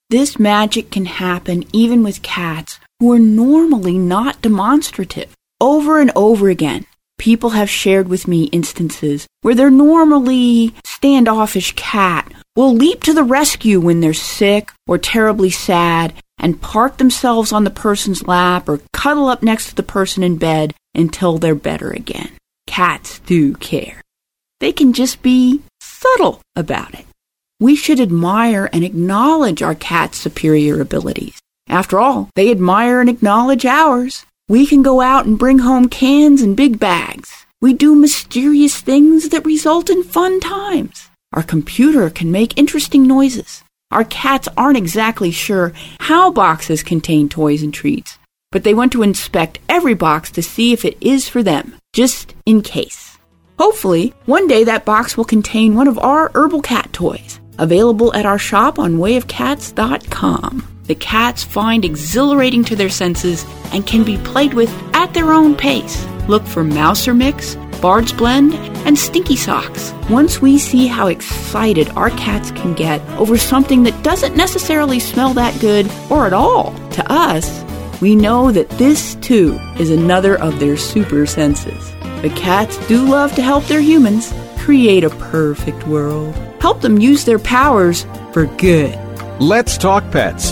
This 0.10 0.40
magic 0.40 0.92
can 0.92 1.06
happen 1.06 1.66
even 1.74 2.04
with 2.04 2.22
cats 2.22 2.80
who 3.00 3.12
are 3.12 3.20
normally 3.20 3.98
not 3.98 4.42
demonstrative. 4.42 5.34
Over 5.60 6.00
and 6.00 6.12
over 6.16 6.50
again, 6.50 6.86
people 7.18 7.52
have 7.52 7.70
shared 7.70 8.08
with 8.08 8.28
me 8.28 8.46
instances 8.46 9.28
where 9.42 9.56
their 9.56 9.70
normally 9.70 10.74
standoffish 10.86 11.74
cat 11.76 12.32
will 12.56 12.74
leap 12.74 13.04
to 13.04 13.14
the 13.14 13.24
rescue 13.24 13.80
when 13.80 14.00
they're 14.00 14.14
sick 14.14 14.72
or 14.88 14.98
terribly 14.98 15.50
sad 15.50 16.14
and 16.40 16.62
park 16.62 16.98
themselves 16.98 17.52
on 17.52 17.64
the 17.64 17.70
person's 17.70 18.28
lap 18.28 18.70
or 18.70 18.82
cuddle 18.94 19.28
up 19.28 19.42
next 19.42 19.70
to 19.70 19.76
the 19.76 19.84
person 19.84 20.24
in 20.24 20.38
bed 20.38 20.74
until 20.94 21.38
they're 21.38 21.56
better 21.56 21.92
again. 21.92 22.32
Cats 22.68 23.20
do 23.20 23.54
care. 23.56 24.02
They 24.60 24.72
can 24.72 24.94
just 24.94 25.22
be 25.22 25.62
subtle 25.80 26.42
about 26.56 26.94
it. 26.94 27.06
We 27.60 27.76
should 27.76 28.00
admire 28.00 28.70
and 28.72 28.84
acknowledge 28.84 29.64
our 29.64 29.76
cat's 29.76 30.18
superior 30.18 30.80
abilities. 30.82 31.40
After 31.70 32.00
all, 32.00 32.30
they 32.36 32.52
admire 32.52 33.02
and 33.02 33.10
acknowledge 33.10 33.66
ours. 33.66 34.26
We 34.48 34.66
can 34.66 34.82
go 34.82 35.02
out 35.02 35.26
and 35.26 35.38
bring 35.38 35.60
home 35.60 35.90
cans 35.90 36.42
and 36.42 36.56
big 36.56 36.80
bags. 36.80 37.46
We 37.62 37.74
do 37.74 37.96
mysterious 37.96 38.80
things 38.80 39.30
that 39.30 39.46
result 39.46 39.90
in 39.90 40.04
fun 40.04 40.40
times. 40.40 41.10
Our 41.34 41.44
computer 41.44 42.10
can 42.10 42.32
make 42.32 42.58
interesting 42.58 43.08
noises. 43.08 43.64
Our 43.92 44.04
cats 44.04 44.48
aren't 44.56 44.78
exactly 44.78 45.32
sure 45.32 45.74
how 46.00 46.32
boxes 46.32 46.84
contain 46.84 47.30
toys 47.30 47.64
and 47.64 47.74
treats, 47.74 48.18
but 48.52 48.64
they 48.64 48.74
want 48.74 48.92
to 48.94 49.04
inspect 49.04 49.60
every 49.68 49.94
box 49.94 50.32
to 50.32 50.42
see 50.42 50.72
if 50.72 50.86
it 50.86 50.98
is 51.02 51.28
for 51.28 51.42
them, 51.44 51.76
just 51.94 52.34
in 52.46 52.62
case. 52.62 53.18
Hopefully, 53.58 54.14
one 54.26 54.48
day 54.48 54.64
that 54.64 54.86
box 54.86 55.18
will 55.18 55.26
contain 55.26 55.76
one 55.76 55.88
of 55.88 55.98
our 56.00 56.32
herbal 56.36 56.62
cat 56.62 56.94
toys, 56.94 57.40
available 57.58 58.14
at 58.14 58.26
our 58.26 58.38
shop 58.38 58.78
on 58.78 58.98
wayofcats.com. 58.98 60.77
The 60.88 60.96
cats 60.96 61.44
find 61.44 61.86
exhilarating 61.86 62.64
to 62.66 62.76
their 62.76 62.90
senses 62.90 63.46
and 63.72 63.86
can 63.86 64.04
be 64.04 64.18
played 64.18 64.54
with 64.54 64.70
at 64.94 65.14
their 65.14 65.34
own 65.34 65.56
pace. 65.56 66.06
Look 66.28 66.44
for 66.46 66.64
Mouser 66.64 67.14
Mix, 67.14 67.56
Bard's 67.82 68.12
Blend, 68.14 68.54
and 68.86 68.98
Stinky 68.98 69.36
Socks. 69.36 69.94
Once 70.10 70.42
we 70.42 70.58
see 70.58 70.88
how 70.88 71.08
excited 71.08 71.90
our 71.90 72.10
cats 72.12 72.52
can 72.52 72.74
get 72.74 73.02
over 73.20 73.38
something 73.38 73.84
that 73.84 74.04
doesn't 74.04 74.36
necessarily 74.36 75.00
smell 75.00 75.34
that 75.34 75.60
good 75.62 75.90
or 76.10 76.26
at 76.26 76.34
all 76.34 76.74
to 76.92 77.12
us, 77.12 77.64
we 78.02 78.16
know 78.16 78.52
that 78.52 78.70
this 78.72 79.16
too 79.16 79.60
is 79.80 79.92
another 79.92 80.40
of 80.40 80.60
their 80.60 80.78
super 80.78 81.26
senses. 81.26 81.94
But 82.22 82.36
cats 82.36 82.78
do 82.88 83.06
love 83.06 83.36
to 83.36 83.42
help 83.42 83.66
their 83.66 83.82
humans 83.82 84.34
Create 84.68 85.06
a 85.06 85.10
perfect 85.12 85.88
world. 85.88 86.36
Help 86.60 86.82
them 86.82 87.00
use 87.00 87.24
their 87.24 87.40
powers 87.40 88.06
for 88.34 88.48
good. 88.58 89.00
Let's 89.40 89.78
Talk 89.78 90.12
Pets 90.12 90.52